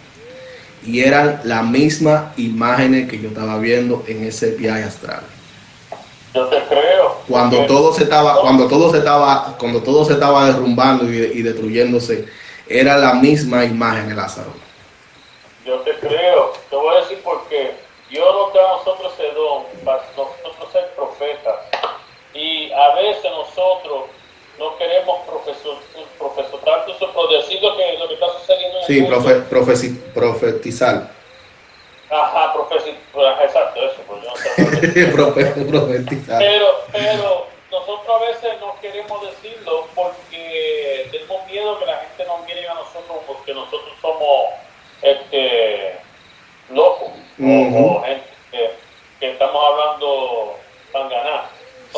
Y 0.85 1.01
eran 1.01 1.41
las 1.43 1.63
mismas 1.63 2.37
imágenes 2.37 3.09
que 3.09 3.19
yo 3.19 3.29
estaba 3.29 3.57
viendo 3.57 4.03
en 4.07 4.23
ese 4.23 4.51
viaje 4.51 4.83
astral. 4.83 5.21
Yo 6.33 6.47
te 6.47 6.61
creo. 6.63 7.17
Cuando 7.27 7.65
todo 7.65 7.93
se 7.93 8.03
estaba, 8.03 8.41
cuando 8.41 8.67
todo 8.67 8.91
se 8.91 8.97
estaba, 8.99 9.55
cuando 9.57 9.81
todo 9.81 10.03
se 10.03 10.13
estaba 10.13 10.45
derrumbando 10.45 11.11
y, 11.11 11.17
y 11.17 11.41
destruyéndose, 11.41 12.25
era 12.67 12.97
la 12.97 13.13
misma 13.13 13.65
imagen, 13.65 14.15
Lázaro. 14.15 14.53
Yo 15.65 15.79
te 15.79 15.91
creo. 15.99 16.53
Te 16.69 16.75
voy 16.75 16.95
a 16.95 17.01
decir 17.01 17.19
por 17.23 17.47
qué. 17.47 17.75
Dios 18.09 18.25
nos 18.33 18.53
da 18.53 18.59
a 18.61 18.77
nosotros 18.77 19.13
ese 19.13 19.31
don 19.33 19.63
para 19.85 20.03
nosotros 20.17 20.71
ser 20.71 20.91
profetas. 20.95 21.72
Y 22.33 22.71
a 22.71 22.95
veces 22.95 23.31
nosotros 23.31 24.05
no 24.57 24.77
queremos 24.77 25.19
profesor, 25.27 25.77
profesor 26.17 26.59
por 27.13 27.29
decir 27.29 27.61
lo 27.61 27.75
que, 27.75 27.97
lo 27.97 28.07
que 28.07 28.13
está 28.15 28.27
sucediendo 28.39 28.79
en 28.79 28.85
sí, 28.85 28.97
el 28.97 29.01
mundo. 29.03 29.23
Profe, 29.49 29.89
profetizar. 30.13 31.09
Ajá, 32.09 32.53
profetizar. 32.53 33.43
Exacto, 33.43 33.81
eso. 33.83 34.01
Pues 34.07 34.23
yo 34.23 35.07
no 35.17 35.33
profetizar. 35.67 36.39
Pero, 36.39 36.67
pero 36.91 37.47
nosotros 37.71 38.21
a 38.21 38.25
veces 38.25 38.59
no 38.61 38.75
queremos 38.79 39.21
decirlo 39.21 39.87
porque 39.95 41.07
tenemos 41.11 41.45
miedo 41.47 41.79
que 41.79 41.85
la 41.85 41.97
gente 41.97 42.25
no 42.25 42.37
mire 42.45 42.67
a 42.67 42.75
nosotros 42.75 43.17
porque 43.25 43.53
nosotros 43.53 43.93
somos 43.99 44.49
este, 45.01 45.97
loco 46.69 47.11
o, 47.39 48.03
gente 48.03 48.23
que, 49.19 49.31
estamos 49.31 49.63
hablando 49.71 50.59
para 50.91 51.09
ganar. 51.09 51.49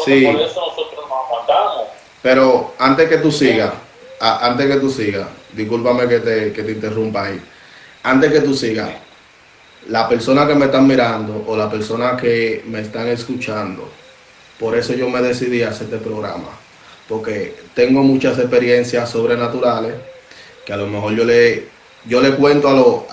Entonces, 0.08 0.36
por 0.36 0.42
eso 0.42 0.62
nosotros 0.68 1.06
nos 1.10 1.26
aguantamos. 1.26 1.88
Pero 2.22 2.74
antes 2.80 3.10
que 3.10 3.18
tú 3.18 3.32
sigas, 3.32 3.72
antes 4.20 4.68
que 4.68 4.76
tú 4.78 4.90
sigas, 4.90 5.28
discúlpame 5.54 6.08
que 6.08 6.20
te, 6.20 6.54
que 6.54 6.64
te 6.64 6.72
interrumpa 6.72 7.26
ahí. 7.26 7.42
Antes 8.04 8.32
que 8.32 8.42
tú 8.42 8.54
sigas, 8.54 8.90
la 9.88 10.08
persona 10.10 10.48
que 10.48 10.56
me 10.56 10.66
están 10.66 10.88
mirando 10.88 11.44
o 11.48 11.56
la 11.56 11.70
persona 11.70 12.18
que 12.18 12.64
me 12.68 12.82
están 12.82 13.08
escuchando, 13.08 13.90
por 14.60 14.76
eso 14.76 14.94
yo 14.94 15.10
me 15.10 15.22
decidí 15.22 15.62
a 15.64 15.70
hacer 15.70 15.88
este 15.88 15.98
programa, 15.98 16.50
porque 17.08 17.56
tengo 17.74 18.02
muchas 18.02 18.40
experiencias 18.40 19.10
sobrenaturales 19.10 19.94
que 20.66 20.74
a 20.74 20.78
lo 20.78 20.88
mejor 20.88 21.14
yo 21.14 21.24
le 21.24 21.76
yo 22.08 22.22
le 22.22 22.36
cuento 22.36 22.70
a 22.70 22.74
lo, 22.74 23.08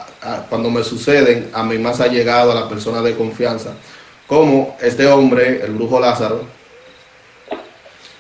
cuando 0.49 0.71
me 0.71 0.85
suceden 0.85 1.51
a 1.53 1.63
mi 1.63 1.79
más 1.79 2.01
allegado, 2.01 2.53
a 2.53 2.55
la 2.55 2.69
persona 2.69 3.01
de 3.03 3.15
confianza, 3.15 3.73
como 4.27 4.77
este 4.81 5.07
hombre, 5.07 5.63
el 5.65 5.73
brujo 5.73 5.99
Lázaro, 5.99 6.45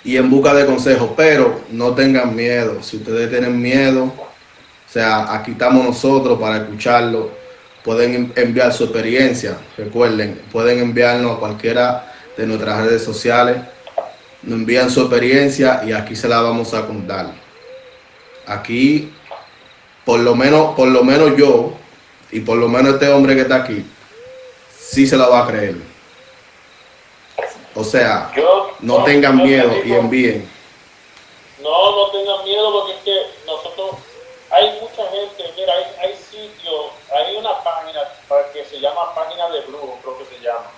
y 0.05 0.17
en 0.17 0.29
busca 0.31 0.53
de 0.55 0.67
consejos, 0.67 1.11
pero 1.17 1.61
no 1.71 1.95
tengan 1.95 2.35
miedo, 2.35 2.83
si 2.83 2.97
ustedes 2.97 3.31
tienen 3.31 3.61
miedo, 3.61 4.05
o 4.05 4.93
sea, 4.93 5.33
aquí 5.35 5.53
estamos 5.53 5.85
nosotros 5.85 6.39
para 6.39 6.59
escucharlo, 6.59 7.31
pueden 7.85 8.33
enviar 8.37 8.73
su 8.73 8.85
experiencia, 8.85 9.57
recuerden, 9.77 10.41
pueden 10.51 10.79
enviarnos 10.79 11.37
a 11.37 11.41
cualquiera 11.41 12.13
de 12.37 12.47
nuestras 12.47 12.85
redes 12.85 13.03
sociales, 13.03 13.57
nos 14.43 14.59
envían 14.59 14.91
su 14.91 15.01
experiencia 15.01 15.83
y 15.87 15.93
aquí 15.93 16.17
se 16.17 16.29
la 16.29 16.41
vamos 16.41 16.75
a 16.75 16.87
contar. 16.87 17.31
Aquí 18.47 19.13
por 20.05 20.21
lo 20.21 20.35
menos, 20.35 20.75
por 20.75 20.89
lo 20.89 21.05
menos 21.05 21.37
yo, 21.37 21.75
y 22.31 22.41
por 22.41 22.59
lo 22.59 22.69
menos 22.69 22.95
este 22.95 23.09
hombre 23.09 23.35
que 23.35 23.43
está 23.43 23.57
aquí, 23.57 23.85
sí 24.79 25.07
se 25.07 25.17
lo 25.17 25.31
va 25.31 25.45
a 25.45 25.47
creer. 25.47 25.92
O 27.75 27.85
sea, 27.85 28.31
no, 28.81 29.05
tengan 29.05 29.43
miedo 29.43 29.73
y 29.85 29.93
envíen. 29.93 30.51
No, 31.61 31.97
no 31.97 32.11
tengan 32.11 32.45
miedo 32.45 32.73
porque 32.73 32.93
es 32.93 33.03
que 33.03 33.27
nosotros, 33.47 33.97
hay 34.51 34.79
mucha 34.81 35.09
gente, 35.11 35.53
mira, 35.57 35.73
hay, 35.73 35.85
hay 36.01 36.17
sitios, 36.17 36.87
hay 37.17 37.37
una 37.37 37.63
página 37.63 38.01
que 38.53 38.65
se 38.65 38.81
llama 38.81 39.15
página 39.15 39.49
de 39.51 39.61
brujos, 39.61 39.99
creo 40.03 40.19
que 40.19 40.37
se 40.37 40.43
llama, 40.43 40.71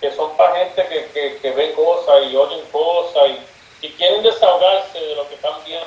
que 0.00 0.12
son 0.12 0.36
para 0.36 0.56
gente 0.56 0.86
que, 0.88 1.06
que, 1.12 1.38
que 1.38 1.50
ve 1.52 1.72
cosas 1.72 2.30
y 2.30 2.36
oyen 2.36 2.64
cosas 2.70 3.30
y, 3.30 3.86
y 3.86 3.90
quieren 3.92 4.22
desahogarse 4.22 4.98
de 4.98 5.14
lo 5.14 5.28
que 5.28 5.36
están 5.36 5.54
viendo, 5.64 5.86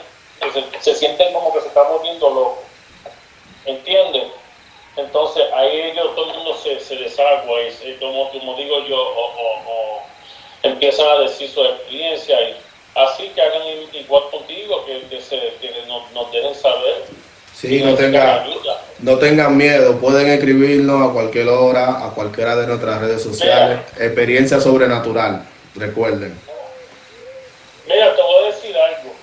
se, 0.54 0.82
se 0.82 0.96
sienten 0.96 1.34
como 1.34 1.54
que 1.54 1.62
se 1.62 1.68
están 1.68 1.88
volviendo 1.92 2.30
locos. 2.30 2.64
¿Entienden? 3.66 4.32
Entonces 4.96 5.44
ahí 5.54 5.82
ellos, 5.82 6.16
todo 6.16 6.32
el 6.32 6.38
mundo 6.38 6.56
se, 6.56 6.80
se 6.80 6.96
desagua 6.96 7.62
y, 7.62 7.98
como, 8.00 8.30
como, 8.32 8.56
digo 8.56 8.80
yo, 8.86 8.98
o, 8.98 10.02
empiezan 10.64 11.08
a 11.08 11.20
decir 11.22 11.50
su 11.50 11.64
experiencia 11.64 12.40
y 12.42 12.56
así 12.96 13.30
que 13.30 13.42
hagan 13.42 13.62
igual 13.94 14.24
contigo, 14.32 14.86
que, 14.86 15.02
que, 15.10 15.22
se, 15.22 15.54
que 15.62 15.84
nos, 15.88 16.12
nos, 16.12 16.32
dejen 16.32 16.56
saber. 16.56 17.06
Sí, 17.54 17.82
no, 17.84 17.94
tengan, 17.96 18.46
no 19.00 19.18
tengan 19.18 19.58
miedo, 19.58 19.98
pueden 20.00 20.30
escribirnos 20.30 21.10
a 21.10 21.14
cualquier 21.14 21.50
hora, 21.50 22.06
a 22.06 22.12
cualquiera 22.12 22.56
de 22.56 22.68
nuestras 22.68 23.02
redes 23.02 23.22
sociales. 23.22 23.80
Experiencia 23.98 24.62
sobrenatural, 24.62 25.46
recuerden. 25.76 26.40
Mira, 27.86 28.16
te 28.16 28.22
voy 28.22 28.44
a 28.44 28.48
decir 28.48 28.76
algo. 28.78 29.14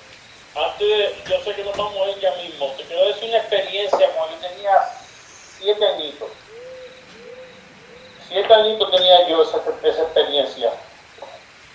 Antes, 0.54 1.12
yo 1.28 1.40
sé 1.44 1.54
que 1.54 1.64
no 1.64 1.70
vamos 1.72 2.06
a 2.06 2.10
ir 2.10 2.18
ya 2.20 2.34
mismo, 2.42 2.72
te 2.76 2.82
quiero 2.84 3.06
decir 3.08 3.28
una 3.28 3.38
experiencia 3.38 4.10
cuando 4.16 4.36
yo 4.36 4.48
tenía 4.48 4.72
siete 5.58 5.86
añitos. 5.86 6.28
Siete 8.28 8.52
añitos 8.52 8.90
tenía 8.90 9.28
yo 9.28 9.42
esa, 9.42 9.62
esa 9.82 10.02
experiencia. 10.02 10.72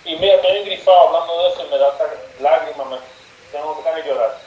Y 0.04 0.16
mira, 0.16 0.34
estoy 0.34 0.56
engrifado 0.58 1.08
hablando 1.08 1.42
de 1.42 1.48
eso 1.50 1.66
y 1.66 1.70
me 1.70 1.78
da 1.78 1.94
lágrimas, 2.40 2.86
me 2.88 2.96
tengo 3.52 3.84
que 3.84 4.08
llorar. 4.08 4.38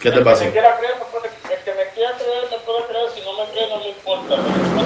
¿Qué 0.00 0.10
te 0.10 0.20
pasa? 0.20 0.44
El 0.44 0.52
que, 0.52 0.60
me 0.60 0.60
quiera 0.60 0.78
creer, 0.78 0.94
me 0.96 1.04
puede, 1.06 1.28
el 1.28 1.64
que 1.64 1.74
me 1.74 1.88
quiera 1.90 2.12
creer, 2.12 2.48
me 2.50 2.58
puede 2.58 2.84
creer, 2.84 3.10
si 3.10 3.20
no 3.22 3.32
me 3.32 3.44
cree, 3.50 3.68
no 3.68 3.78
me 3.78 3.88
importa. 3.88 4.36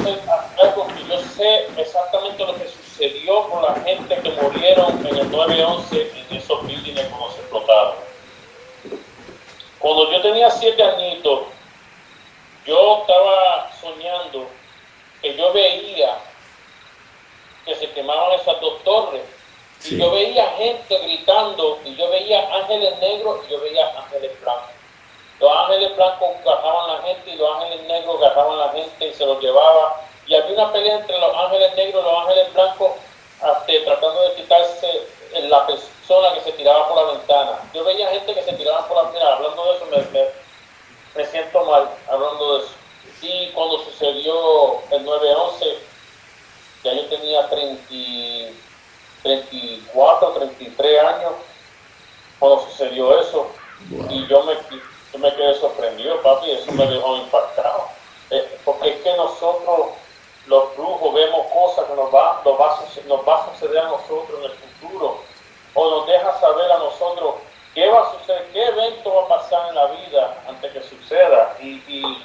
Pero 0.05 0.69
algo 0.69 0.87
que 0.87 1.05
yo 1.07 1.21
sé 1.37 1.67
exactamente 1.77 2.45
lo 2.45 2.55
que 2.57 2.69
sucedió 2.69 3.49
con 3.49 3.63
la 3.63 3.75
gente 3.81 4.17
que 4.17 4.31
murieron 4.31 5.07
en 5.07 5.17
el 5.17 5.31
9-11 5.31 6.11
en 6.31 6.37
esos 6.37 6.67
buildings 6.67 7.09
cuando 7.09 7.33
se 7.33 7.41
explotaron. 7.41 7.95
Cuando 9.79 10.13
yo 10.13 10.23
tenía 10.23 10.51
siete 10.51 10.83
añitos, 10.83 11.41
yo 12.67 13.01
estaba 13.01 13.71
soñando 13.81 14.47
que 15.23 15.37
yo 15.37 15.53
veía 15.53 16.19
que 17.71 17.87
se 17.87 17.91
quemaban 17.93 18.33
esas 18.33 18.61
dos 18.61 18.83
torres. 18.83 19.23
Y 19.85 19.97
yo 19.97 20.11
veía 20.11 20.47
gente 20.59 20.99
gritando, 20.99 21.79
y 21.85 21.95
yo 21.95 22.11
veía 22.11 22.47
ángeles 22.55 22.99
negros 22.99 23.41
y 23.47 23.53
yo 23.53 23.61
veía 23.61 23.87
ángeles 23.97 24.39
blancos. 24.43 24.71
Los 25.39 25.57
ángeles 25.57 25.97
blancos 25.97 26.29
agarraban 26.45 26.91
a 26.91 26.95
la 26.95 27.03
gente 27.03 27.31
y 27.31 27.37
los 27.37 27.57
ángeles 27.57 27.83
negros 27.87 28.17
agarraban 28.21 28.61
a 28.61 28.67
la 28.67 28.73
gente 28.73 29.09
y 29.09 29.15
se 29.15 29.25
los 29.25 29.41
llevaban. 29.41 29.93
Y 30.27 30.35
había 30.35 30.53
una 30.53 30.73
pelea 30.73 30.97
entre 30.97 31.19
los 31.19 31.35
ángeles 31.35 31.75
negros 31.77 32.05
y 32.05 32.11
los 32.11 32.23
ángeles 32.23 32.53
blancos 32.53 32.91
hasta 33.41 33.73
tratando 33.85 34.23
de 34.23 34.35
quitarse 34.35 35.03
la 35.33 35.67
persona 35.67 36.35
que 36.35 36.41
se 36.41 36.53
tiraba 36.53 36.89
por 36.89 36.97
la 36.97 37.13
ventana. 37.13 37.59
Yo 37.73 37.85
veía 37.85 38.11
gente 38.11 38.35
que 38.35 38.43
se 38.43 38.53
tiraba 38.53 38.87
por 38.87 38.97
la 38.99 39.11
ventana. 39.11 39.37
Hablando 39.37 39.65
de 39.65 39.77
eso, 39.77 39.87
me, 39.87 41.23
me, 41.23 41.31
siento 41.31 41.65
mal 41.65 41.89
hablando 42.11 42.59
de 42.59 42.65
eso. 42.65 42.75
Y 43.23 43.49
cuando 43.53 43.79
sucedió 43.79 44.83
el 44.91 45.07
9-11, 45.07 45.75
ya 46.85 46.93
yo 46.93 47.07
tenía 47.07 47.49
30, 47.49 48.59
34, 49.23 50.33
33 50.33 51.03
años 51.03 51.33
cuando 52.39 52.63
sucedió 52.67 53.21
eso. 53.21 53.51
Y 54.09 54.27
yo 54.27 54.43
me 54.45 54.55
yo 55.13 55.19
me 55.19 55.35
quedé 55.35 55.55
sorprendido, 55.55 56.23
papi, 56.23 56.53
eso 56.53 56.71
me 56.73 56.87
dejó 56.87 57.17
impactado. 57.17 57.89
Eh, 58.31 58.59
porque 58.65 58.91
es 58.91 59.03
que 59.03 59.17
nosotros, 59.17 59.89
los 60.47 60.77
brujos, 60.77 61.15
vemos 61.15 61.47
cosas 61.53 61.87
que 61.87 61.95
nos 61.95 62.15
va, 62.15 62.41
nos, 62.45 62.61
va, 62.61 62.79
nos 63.07 63.29
va 63.29 63.43
a 63.43 63.53
suceder 63.53 63.79
a 63.79 63.89
nosotros 63.89 64.39
en 64.39 64.45
el 64.45 64.53
futuro. 64.53 65.19
O 65.75 65.91
nos 65.91 66.07
deja 66.07 66.39
saber 66.41 66.71
a 66.71 66.79
nosotros 66.79 67.35
¿qué 67.75 67.89
va 67.89 68.01
a 68.01 68.19
suceder? 68.19 68.49
¿Qué 68.53 68.65
evento 68.65 69.15
va 69.15 69.23
a 69.23 69.41
pasar 69.41 69.69
en 69.69 69.75
la 69.75 69.87
vida 69.87 70.43
antes 70.49 70.73
que 70.73 70.83
suceda? 70.83 71.57
Y, 71.61 71.83
y 71.87 72.25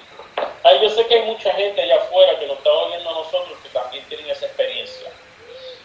ay, 0.63 0.79
yo 0.81 0.89
sé 0.89 1.05
que 1.07 1.15
hay 1.15 1.25
mucha 1.25 1.51
gente 1.53 1.81
allá 1.81 1.95
afuera 1.95 2.39
que 2.39 2.47
nos 2.47 2.57
está 2.57 2.71
oyendo 2.71 3.09
a 3.09 3.13
nosotros 3.13 3.57
que 3.63 3.69
también 3.69 4.03
tienen 4.09 4.29
esa 4.29 4.45
experiencia 4.45 5.09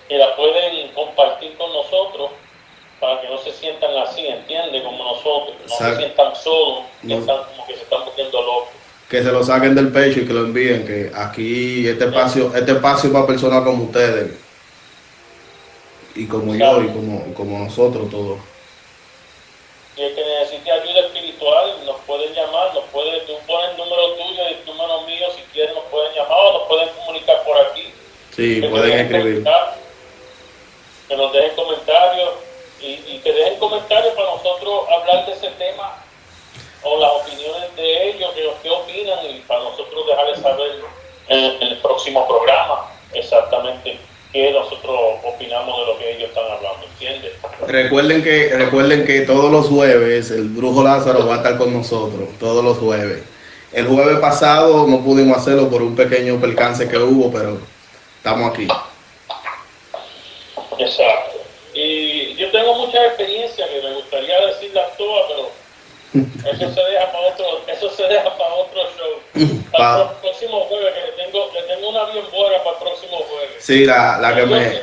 y 0.08 0.16
la 0.16 0.34
pueden 0.36 0.88
compartir 0.92 1.56
con 1.56 1.72
nosotros 1.72 2.30
para 3.00 3.20
que 3.20 3.28
no 3.28 3.38
se 3.38 3.52
sientan 3.52 3.96
así, 3.96 4.26
¿entiende? 4.26 4.82
Como 4.82 5.02
nosotros, 5.02 5.56
no 5.66 5.76
se 5.76 5.96
sientan 5.96 6.36
solos, 6.36 6.84
que 7.00 7.14
están 7.14 7.38
como 7.44 7.66
que 7.66 7.74
se 7.74 7.82
están 7.82 8.04
poniendo 8.04 8.42
locos. 8.42 8.68
Que 9.08 9.22
se 9.22 9.32
lo 9.32 9.42
saquen 9.42 9.74
del 9.74 9.90
pecho 9.90 10.20
y 10.20 10.26
que 10.26 10.32
lo 10.32 10.40
envíen, 10.40 10.86
que 10.86 11.10
aquí 11.14 11.88
este 11.88 12.04
espacio, 12.04 12.54
este 12.54 12.72
espacio 12.72 13.08
es 13.08 13.14
para 13.14 13.26
personas 13.26 13.64
como 13.64 13.84
ustedes 13.84 14.38
y 16.14 16.26
como 16.26 16.54
yo 16.54 16.82
y 16.82 16.88
como, 16.88 17.34
como 17.34 17.58
nosotros 17.58 18.10
todos. 18.10 18.38
Si 19.96 20.02
el 20.02 20.14
que 20.14 20.24
necesite 20.24 20.70
ayuda 20.70 21.00
espiritual, 21.06 21.84
nos 21.86 21.96
pueden 22.02 22.32
llamar, 22.34 22.74
nos 22.74 22.84
puede, 22.84 23.20
tú 23.20 23.32
pones 23.46 23.70
el 23.70 23.76
número 23.78 24.12
tuyo 24.14 24.42
y 24.48 24.52
el 24.54 24.66
número 24.66 25.00
mío, 25.02 25.26
si 25.34 25.42
quieren 25.52 25.74
nos 25.74 25.84
pueden 25.84 26.14
llamar 26.14 26.38
o 26.38 26.52
nos 26.58 26.68
pueden 26.68 26.88
comunicar 26.90 27.42
por 27.44 27.58
aquí. 27.58 27.92
Sí, 28.40 28.62
pueden 28.62 29.00
escribir. 29.00 29.44
Que 31.08 31.16
nos 31.16 31.30
dejen 31.30 31.54
comentarios 31.56 32.30
y, 32.80 32.86
y 32.86 33.20
que 33.22 33.34
dejen 33.34 33.58
comentarios 33.58 34.14
para 34.14 34.30
nosotros 34.30 34.86
hablar 34.88 35.26
de 35.26 35.32
ese 35.32 35.50
tema 35.58 35.94
o 36.82 36.98
las 36.98 37.10
opiniones 37.20 37.76
de 37.76 38.08
ellos, 38.08 38.30
que, 38.62 38.70
opinan 38.70 39.18
y 39.28 39.40
para 39.40 39.62
nosotros 39.64 40.06
dejarles 40.06 40.40
saber 40.40 40.70
en 41.28 41.68
el 41.68 41.76
próximo 41.82 42.26
programa 42.26 42.90
exactamente 43.12 43.98
qué 44.32 44.52
nosotros 44.52 44.98
opinamos 45.22 45.78
de 45.78 45.92
lo 45.92 45.98
que 45.98 46.16
ellos 46.16 46.30
están 46.30 46.44
hablando, 46.44 46.86
¿entiendes? 46.92 47.32
Recuerden 47.66 48.22
que, 48.22 48.48
recuerden 48.54 49.04
que 49.04 49.20
todos 49.22 49.52
los 49.52 49.66
jueves 49.66 50.30
el 50.30 50.48
brujo 50.48 50.82
Lázaro 50.82 51.26
va 51.26 51.34
a 51.34 51.36
estar 51.38 51.58
con 51.58 51.74
nosotros, 51.74 52.30
todos 52.38 52.64
los 52.64 52.78
jueves. 52.78 53.22
El 53.74 53.86
jueves 53.86 54.18
pasado 54.18 54.86
no 54.86 55.04
pudimos 55.04 55.36
hacerlo 55.36 55.68
por 55.68 55.82
un 55.82 55.94
pequeño 55.94 56.40
percance 56.40 56.88
que 56.88 56.96
hubo, 56.96 57.30
pero 57.30 57.58
estamos 58.20 58.52
aquí. 58.52 58.68
Exacto. 60.78 61.38
Y 61.72 62.34
yo 62.36 62.50
tengo 62.50 62.74
mucha 62.74 63.06
experiencia 63.06 63.66
que 63.66 63.80
me 63.80 63.94
gustaría 63.94 64.38
decirlas 64.46 64.94
todas, 64.98 65.24
pero 65.28 65.50
eso 66.52 66.74
se 66.74 66.82
deja 66.90 67.12
para 67.12 67.28
otro, 67.28 67.46
eso 67.66 67.88
se 67.90 68.02
deja 68.02 68.36
para 68.36 68.54
otro 68.54 68.82
show. 68.96 69.20
Para 69.72 70.02
el 70.02 70.08
próximo 70.20 70.64
jueves, 70.64 70.92
que 70.92 71.00
le 71.00 71.12
tengo, 71.24 71.50
le 71.54 71.62
tengo 71.62 71.88
una 71.90 72.04
bien 72.06 72.24
buena 72.32 72.58
para 72.64 72.76
el 72.76 72.82
próximo 72.82 73.18
jueves. 73.18 73.54
Sí, 73.60 73.84
la, 73.84 74.18
la 74.18 74.34
que 74.34 74.46
me. 74.46 74.82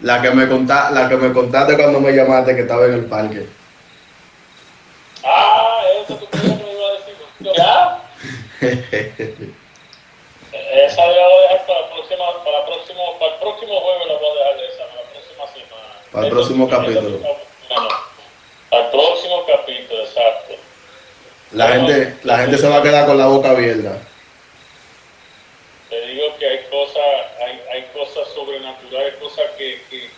La 0.00 0.20
que 0.20 0.30
me 0.30 0.46
contaste, 0.46 0.94
la 0.94 1.08
que 1.08 1.16
me 1.16 1.32
contaste 1.32 1.74
cuando 1.76 2.00
me 2.00 2.12
llamaste 2.12 2.54
que 2.54 2.60
estaba 2.60 2.84
en 2.84 2.92
el 2.92 3.06
parque. 3.06 3.46
Ah, 5.24 5.80
eso 6.04 6.16
tú 6.16 6.28
me 6.36 6.70
iba 6.70 6.86
a 6.86 6.92
decir. 6.92 7.16
¿Ya? 7.56 8.02
próximo, 13.48 13.80
jueves, 13.80 14.06
la 14.06 14.14
voy 14.14 14.28
a 14.28 14.34
dejar 14.34 14.64
esa, 14.64 14.86
para 14.86 15.02
la 15.02 15.10
próxima 15.10 15.46
semana. 15.52 15.94
Para 16.12 16.26
el 16.26 16.32
próximo 16.32 16.68
capítulo. 16.68 17.20
Al 18.70 18.90
próximo 18.90 19.46
capítulo, 19.46 20.02
exacto. 20.02 20.54
La 21.52 21.68
gente, 21.68 22.16
la 22.24 22.38
gente 22.38 22.58
se 22.58 22.68
va 22.68 22.76
a 22.76 22.82
quedar 22.82 23.06
con 23.06 23.16
la 23.16 23.26
boca 23.26 23.50
abierta. 23.50 23.98
Te 25.88 26.06
digo 26.06 26.26
que 26.38 26.46
hay 26.46 26.64
cosas, 26.70 27.02
hay, 27.42 27.62
hay 27.72 27.82
cosas 27.94 28.28
sobrenaturales, 28.34 29.14
cosas 29.14 29.50
que, 29.56 29.80
que, 29.88 30.10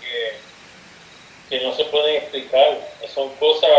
que, 1.49 1.61
no 1.65 1.73
se 1.75 1.85
pueden 1.85 2.17
explicar. 2.17 2.77
Son 3.15 3.29
cosas, 3.37 3.71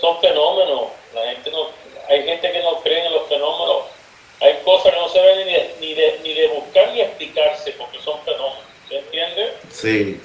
son 0.00 0.18
fenómenos. 0.20 0.88
La 1.14 1.32
gente 1.32 1.50
no, 1.50 1.68
hay 2.08 2.22
gente 2.24 2.50
que 2.50 2.62
no 2.62 2.80
cree 2.80 3.04
en 3.04 3.12
los 3.12 3.28
fenómenos. 3.28 3.97
Hay 4.40 4.58
cosas 4.64 4.92
que 4.92 5.00
no 5.00 5.08
se 5.08 5.20
ven 5.20 5.38
ni 5.46 5.52
de, 5.52 5.74
ni 5.80 5.94
de, 5.94 6.20
ni 6.22 6.34
de 6.34 6.48
buscar 6.48 6.92
ni 6.92 7.00
explicarse 7.00 7.72
porque 7.72 7.98
son 8.00 8.20
fenómenos. 8.24 8.64
¿Se 8.88 8.98
entiende? 8.98 9.52
Sí 9.70 10.20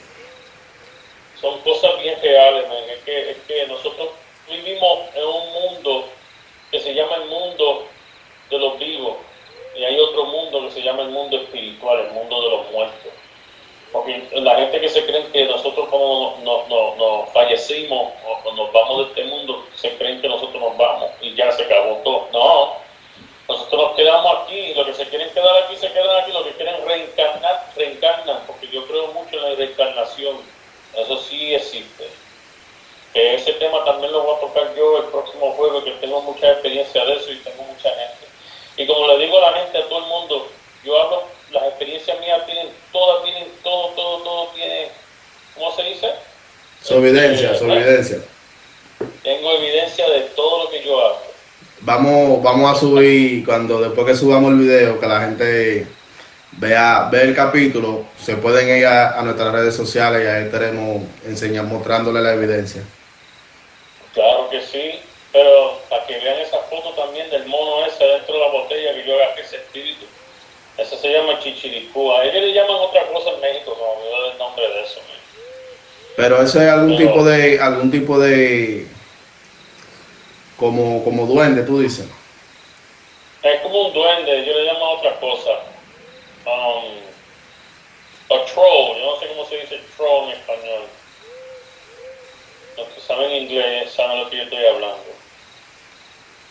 son 1.43 1.59
cosas 1.59 2.01
bien 2.01 2.17
reales, 2.21 2.65
Es, 2.89 3.03
que, 3.03 3.31
es 3.31 3.37
que 3.45 3.67
nosotros 3.67 4.11
vivimos 4.49 4.99
en 5.13 5.25
un 5.25 5.51
mundo 5.51 6.05
que 6.71 6.79
se 6.79 6.93
llama 6.95 7.17
el 7.17 7.25
mundo 7.25 7.85
de 8.49 8.57
los 8.57 8.79
vivos 8.79 9.17
y 9.75 9.83
hay 9.83 9.99
otro 9.99 10.23
mundo 10.23 10.61
que 10.61 10.71
se 10.71 10.81
llama 10.81 11.01
el 11.01 11.09
mundo 11.09 11.35
espiritual, 11.35 11.99
el 11.99 12.11
mundo 12.11 12.41
de 12.41 12.49
los 12.49 12.71
muertos. 12.71 13.11
Porque 13.91 14.23
la 14.31 14.55
gente 14.55 14.79
que 14.79 14.87
se 14.87 15.05
cree 15.05 15.27
que 15.33 15.45
nosotros 15.45 15.89
como 15.89 16.39
nos, 16.43 16.69
nos, 16.69 17.29
fallecimos 17.31 18.13
o 18.25 18.39
cuando 18.41 18.63
nos 18.63 18.73
vamos 18.73 18.97
de 18.99 19.03
este 19.03 19.23
mundo, 19.25 19.65
se 19.75 19.97
creen 19.97 20.21
que 20.21 20.29
nosotros 20.29 20.61
nos 20.61 20.77
vamos 20.77 21.11
y 21.21 21.35
ya 21.35 21.51
se 21.51 21.63
acabó 21.63 21.97
todo. 22.05 22.29
No, 22.31 22.77
nosotros 23.49 23.81
nos 23.81 23.95
quedamos 23.97 24.43
aquí 24.43 24.55
y 24.55 24.73
los 24.75 24.87
que 24.87 24.93
se 24.93 25.09
quieren 25.09 25.29
quedar 25.31 25.63
aquí 25.63 25.75
se 25.75 25.91
quedan 25.91 26.21
aquí, 26.21 26.31
los 26.31 26.45
que 26.45 26.53
quieren 26.53 26.75
reencarnar, 26.87 27.65
reencarnan, 27.75 28.39
porque 28.47 28.69
yo 28.69 28.85
creo 28.87 29.07
mucho 29.07 29.35
en 29.35 29.43
la 29.43 29.55
reencarnación 29.55 30.53
eso 30.95 31.17
sí 31.23 31.55
existe. 31.55 32.07
ese 33.13 33.53
tema 33.53 33.83
también 33.83 34.11
lo 34.11 34.23
voy 34.23 34.35
a 34.35 34.39
tocar 34.39 34.75
yo 34.75 34.97
el 34.97 35.05
próximo 35.05 35.51
jueves, 35.53 35.83
que 35.83 35.91
tengo 35.91 36.21
mucha 36.21 36.51
experiencia 36.51 37.03
de 37.05 37.15
eso 37.15 37.31
y 37.31 37.37
tengo 37.37 37.63
mucha 37.63 37.89
gente. 37.89 38.27
Y 38.77 38.87
como 38.87 39.07
le 39.07 39.17
digo 39.17 39.37
a 39.39 39.51
la 39.51 39.57
gente, 39.59 39.77
a 39.77 39.87
todo 39.87 39.99
el 39.99 40.05
mundo, 40.05 40.47
yo 40.83 40.99
hablo, 40.99 41.23
las 41.51 41.63
experiencias 41.63 42.19
mías 42.19 42.45
tienen, 42.45 42.69
todas 42.91 43.23
tienen, 43.23 43.51
todo, 43.63 43.89
todo, 43.89 44.17
todo 44.19 44.47
tiene, 44.49 44.89
¿cómo 45.55 45.75
se 45.75 45.83
dice? 45.83 46.13
Su 47.03 47.09
evidencia, 47.09 47.51
eh, 47.51 47.57
su 47.57 47.65
evidencia. 47.65 48.17
Tengo 49.23 49.51
evidencia 49.57 50.09
de 50.09 50.21
todo 50.37 50.63
lo 50.63 50.69
que 50.69 50.81
yo 50.85 51.05
hago. 51.05 51.21
Vamos, 51.81 52.41
vamos 52.41 52.77
a 52.77 52.79
subir, 52.79 53.45
cuando 53.45 53.81
después 53.81 54.07
que 54.07 54.15
subamos 54.15 54.53
el 54.53 54.59
video, 54.59 55.01
que 55.01 55.05
la 55.05 55.19
gente 55.19 55.85
vea, 56.53 57.09
ve 57.11 57.23
el 57.23 57.35
capítulo, 57.35 58.05
se 58.17 58.37
pueden 58.37 58.69
ir 58.77 58.85
a, 58.85 59.21
nuestras 59.21 59.51
redes 59.51 59.75
sociales 59.75 60.23
y 60.23 60.27
ahí 60.27 60.45
estaremos 60.45 61.03
enseñando, 61.25 61.75
mostrándole 61.75 62.21
la 62.21 62.35
evidencia. 62.35 62.81
Claro 64.13 64.49
que 64.49 64.61
sí, 64.61 65.01
pero 65.33 65.81
para 65.89 66.05
que 66.05 66.17
vean 66.19 66.39
esa 66.39 66.59
foto 66.69 66.91
también 66.93 67.29
del 67.29 67.45
mono 67.47 67.85
ese 67.85 68.01
dentro 68.01 68.33
de 68.33 68.39
la 68.39 68.47
botella 68.47 68.93
que 68.93 69.05
yo 69.05 69.15
agarré 69.15 69.41
ese 69.41 69.57
espíritu. 69.57 70.05
Ese 70.77 70.97
se 70.97 71.11
llama 71.11 71.37
chichiricú. 71.39 72.13
A 72.13 72.23
ellos 72.23 72.45
le 72.45 72.53
llaman 72.53 72.77
otra 72.77 73.05
cosa 73.07 73.31
en 73.31 73.41
México, 73.41 73.77
no 73.77 74.01
me 74.01 74.07
olvidó 74.07 74.31
el 74.31 74.37
nombre 74.37 74.69
de 74.69 74.81
eso. 74.83 75.01
Pero 76.43 76.49
eso 76.49 76.61
es 76.61 76.69
algún 76.69 76.97
tipo 76.97 77.23
de, 77.23 77.59
algún 77.59 77.89
tipo 77.89 78.19
de, 78.19 78.85
como, 80.57 81.01
como 81.05 81.25
duende, 81.25 81.63
tú 81.63 81.79
dices. 81.79 82.05
Es 83.43 83.61
como 83.61 83.87
un 83.87 83.93
duende, 83.93 84.45
yo 84.45 84.53
le 84.53 84.65
llamo 84.65 84.91
otra 84.91 85.17
cosa 85.21 85.51
um, 86.45 86.99
a 88.35 88.45
troll, 88.45 88.97
yo 88.97 89.05
no 89.05 89.19
sé 89.19 89.27
cómo 89.27 89.45
se 89.47 89.57
dice 89.57 89.79
troll 89.95 90.25
en 90.25 90.31
español. 90.31 90.83
Los 92.77 92.87
que 92.89 92.99
saben 92.99 93.31
inglés 93.31 93.93
saben 93.93 94.19
lo 94.19 94.29
que 94.29 94.37
yo 94.37 94.43
estoy 94.43 94.65
hablando. 94.65 95.03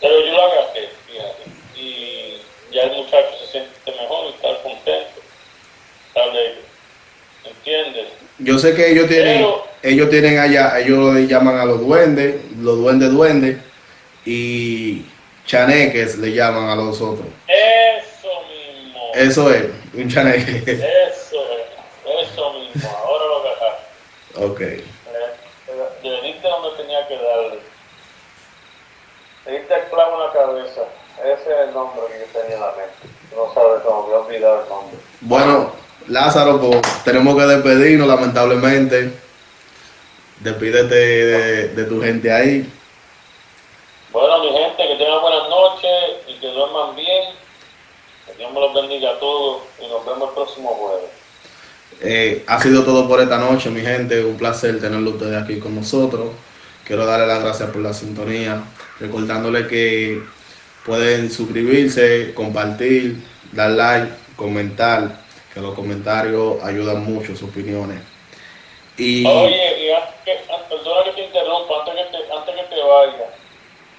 Pero 0.01 0.25
yo 0.25 0.31
lo 0.31 0.41
agarré, 0.41 0.89
fíjate. 1.05 1.43
Y 1.75 2.41
ya 2.71 2.83
el 2.83 2.93
muchacho 2.93 3.37
se 3.41 3.51
siente 3.51 3.91
mejor 3.91 4.25
y 4.25 4.29
está 4.29 4.59
contento. 4.63 5.21
Está 6.07 6.23
alegre. 6.23 6.72
¿Entiendes? 7.45 8.07
Yo 8.39 8.57
sé 8.57 8.73
que 8.73 8.91
ellos 8.91 9.07
tienen, 9.07 9.45
ellos 9.81 10.09
tienen 10.09 10.39
allá, 10.39 10.79
ellos 10.79 11.13
le 11.13 11.27
llaman 11.27 11.57
a 11.57 11.65
los 11.65 11.79
duendes, 11.79 12.35
los 12.57 12.77
duendes 12.77 13.11
duendes, 13.11 13.57
y 14.25 15.05
chaneques 15.45 16.17
le 16.17 16.33
llaman 16.33 16.69
a 16.69 16.75
los 16.75 16.99
otros. 17.01 17.27
Eso 17.47 18.29
mismo. 18.49 19.11
Eso 19.13 19.53
es. 19.53 19.65
Un 19.93 20.09
chaneque. 20.09 20.63
Eso, 20.65 21.37
eso 22.21 22.53
mismo, 22.53 22.89
ahora 22.89 23.25
lo 23.25 23.37
agarraste. 23.41 24.45
Ok. 24.45 24.59
Le, 24.59 26.09
le 26.09 26.21
diste 26.21 26.47
donde 26.47 26.81
tenía 26.81 27.07
que 27.07 27.15
darle. 27.15 27.59
Le 29.45 29.59
diste 29.59 29.73
el 29.75 29.83
clavo 29.89 30.15
en 30.15 30.27
la 30.27 30.33
cabeza. 30.33 30.81
Ese 31.19 31.53
es 31.53 31.67
el 31.67 31.73
nombre 31.73 32.01
que 32.07 32.19
yo 32.19 32.41
tenía 32.41 32.55
en 32.55 32.61
la 32.61 32.71
mente. 32.71 33.35
No 33.35 33.53
sabes 33.53 33.83
cómo, 33.83 34.07
me 34.07 34.13
he 34.13 34.17
olvidado 34.17 34.63
el 34.63 34.69
nombre. 34.69 34.97
Bueno, 35.21 35.71
Lázaro, 36.07 36.59
pues 36.59 36.81
tenemos 37.03 37.35
que 37.35 37.43
despedirnos 37.43 38.07
lamentablemente. 38.07 39.11
Despídete 40.39 40.95
de, 40.95 41.67
de 41.69 41.83
tu 41.85 42.01
gente 42.01 42.31
ahí. 42.31 42.69
Bueno, 44.11 44.39
mi 44.39 44.49
gente, 44.51 44.87
que 44.87 44.95
tengan 44.95 45.21
buenas 45.21 45.49
noches 45.49 45.91
y 46.27 46.33
que 46.39 46.47
duerman 46.47 46.95
bien 46.95 47.43
Dios 48.37 48.51
me 48.51 48.59
los 48.59 48.73
bendiga 48.73 49.11
a 49.11 49.19
todos 49.19 49.63
y 49.79 49.87
nos 49.87 50.05
vemos 50.05 50.29
el 50.29 50.35
próximo 50.35 50.69
jueves. 50.69 51.09
Eh, 52.01 52.43
ha 52.47 52.61
sido 52.61 52.83
todo 52.83 53.07
por 53.07 53.21
esta 53.21 53.37
noche, 53.37 53.69
mi 53.69 53.81
gente. 53.81 54.23
Un 54.23 54.37
placer 54.37 54.79
tenerlo 54.79 55.11
ustedes 55.11 55.41
aquí 55.41 55.59
con 55.59 55.75
nosotros. 55.75 56.29
Quiero 56.85 57.05
darle 57.05 57.27
las 57.27 57.41
gracias 57.41 57.69
por 57.69 57.81
la 57.81 57.93
sintonía, 57.93 58.63
recordándole 58.99 59.67
que 59.67 60.21
pueden 60.85 61.31
suscribirse, 61.31 62.33
compartir, 62.33 63.23
dar 63.53 63.71
like, 63.71 64.11
comentar, 64.35 65.22
que 65.53 65.61
los 65.61 65.75
comentarios 65.75 66.63
ayudan 66.63 67.05
mucho, 67.05 67.35
sus 67.35 67.43
opiniones. 67.43 68.01
Y... 68.97 69.25
Oye, 69.25 69.87
y 69.87 69.91
perdona 70.67 71.13
que 71.13 71.23
te 71.23 72.81
vaya. 72.81 73.29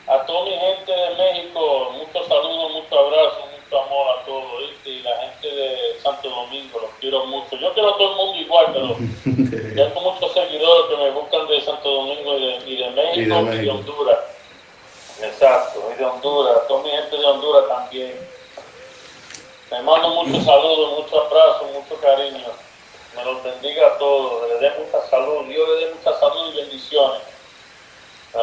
A 0.07 0.19
toda 0.27 0.45
mi 0.45 0.51
gente 0.51 0.93
de 0.93 1.15
México, 1.15 1.93
muchos 1.93 2.27
saludos, 2.29 2.73
muchos 2.73 2.93
abrazos, 2.93 3.45
mucho 3.59 3.83
amor 3.83 4.19
a 4.19 4.25
todos. 4.25 4.65
Y 4.85 5.01
la 5.01 5.17
gente 5.17 5.49
de 5.49 6.01
Santo 6.03 6.29
Domingo, 6.29 6.81
los 6.81 6.91
quiero 7.01 7.25
mucho. 7.27 7.57
Yo 7.57 7.73
quiero 7.73 7.95
a 7.95 7.99
todo 7.99 8.11
el 8.11 8.17
mundo 8.17 8.41
igual, 8.41 8.67
pero 8.73 8.97
tengo 9.75 10.01
muchos 10.01 10.33
seguidores 10.33 10.91
que 10.91 10.97
me 10.97 11.11
buscan 11.11 11.47
de 11.47 11.61
Santo 11.63 11.91
Domingo 11.91 12.39
y 12.39 12.47
de, 12.47 12.71
y 12.71 12.77
de 12.77 12.91
México 12.91 13.21
y 13.21 13.25
de, 13.25 13.43
México. 13.43 13.63
y 13.63 13.65
de 13.65 13.71
Honduras. 13.71 14.19
Exacto, 15.23 15.91
y 15.95 15.99
de 15.99 16.05
Honduras, 16.05 16.69
toda 16.69 16.83
mi 16.83 16.91
gente 16.91 17.17
de 17.17 17.25
Honduras 17.25 17.69
también. 17.69 18.34
Me 19.71 19.83
mando 19.83 20.25
muchos 20.25 20.45
saludos, 20.45 20.99
muchos 20.99 21.27
abrazos, 21.27 21.73
mucho 21.73 22.01
cariño. 22.01 22.47
Me 23.17 23.25
los 23.25 23.43
bendiga 23.43 23.87
a 23.87 23.99
todos, 23.99 24.49
le 24.49 24.59
dé 24.59 24.75
mucha 24.79 25.09
salud, 25.09 25.47
Dios 25.49 25.69
le 25.69 25.87
dé 25.87 25.95
mucha 25.95 26.19
salud 26.19 26.53
y 26.53 26.57
bendiciones. 26.57 27.23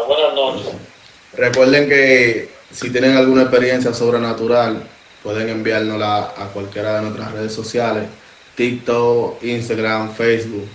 Buenas 0.07 0.33
noches. 0.33 0.73
Recuerden 1.33 1.89
que 1.89 2.51
si 2.71 2.91
tienen 2.91 3.17
alguna 3.17 3.43
experiencia 3.43 3.93
sobrenatural, 3.93 4.83
pueden 5.23 5.49
enviárnosla 5.49 6.33
a 6.37 6.47
cualquiera 6.53 6.95
de 6.95 7.01
nuestras 7.01 7.31
redes 7.33 7.53
sociales, 7.53 8.07
TikTok, 8.55 9.43
Instagram, 9.43 10.13
Facebook, 10.13 10.67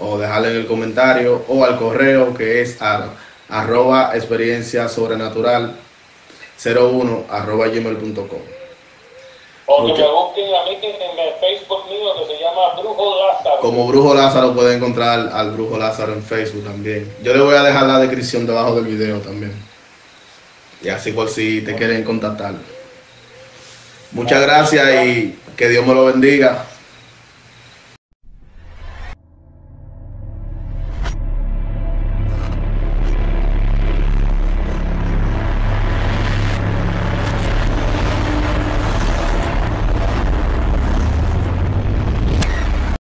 o 0.00 0.18
dejarle 0.18 0.50
en 0.50 0.56
el 0.56 0.66
comentario 0.66 1.44
o 1.48 1.64
al 1.64 1.78
correo 1.78 2.34
que 2.34 2.60
es 2.60 2.82
a, 2.82 3.10
arroba 3.48 4.12
experiencia 4.14 4.88
sobrenatural 4.88 5.76
01 6.64 7.26
arroba 7.28 7.68
gmail.com. 7.68 8.53
O 9.66 9.86
que 9.86 9.92
me 9.94 10.08
busquen 10.08 10.54
a 10.54 10.64
mí 10.64 10.76
que 10.76 10.90
en 10.90 11.18
el 11.18 11.34
Facebook 11.40 11.88
mío 11.88 12.14
que 12.18 12.34
se 12.34 12.40
llama 12.40 12.74
Brujo 12.78 13.16
Lázaro. 13.26 13.60
Como 13.60 13.86
Brujo 13.86 14.14
Lázaro 14.14 14.54
puede 14.54 14.76
encontrar 14.76 15.30
al 15.32 15.52
Brujo 15.52 15.78
Lázaro 15.78 16.12
en 16.12 16.22
Facebook 16.22 16.64
también. 16.64 17.10
Yo 17.22 17.32
le 17.32 17.40
voy 17.40 17.54
a 17.54 17.62
dejar 17.62 17.86
la 17.86 17.98
descripción 17.98 18.46
debajo 18.46 18.74
del 18.74 18.84
video 18.84 19.20
también. 19.20 19.54
Y 20.82 20.90
así 20.90 21.12
por 21.12 21.30
si 21.30 21.62
te 21.62 21.74
quieren 21.74 22.04
contactar. 22.04 22.54
Muchas 24.12 24.42
gracias 24.42 25.06
y 25.06 25.38
que 25.56 25.68
Dios 25.68 25.86
me 25.86 25.94
lo 25.94 26.04
bendiga. 26.04 26.66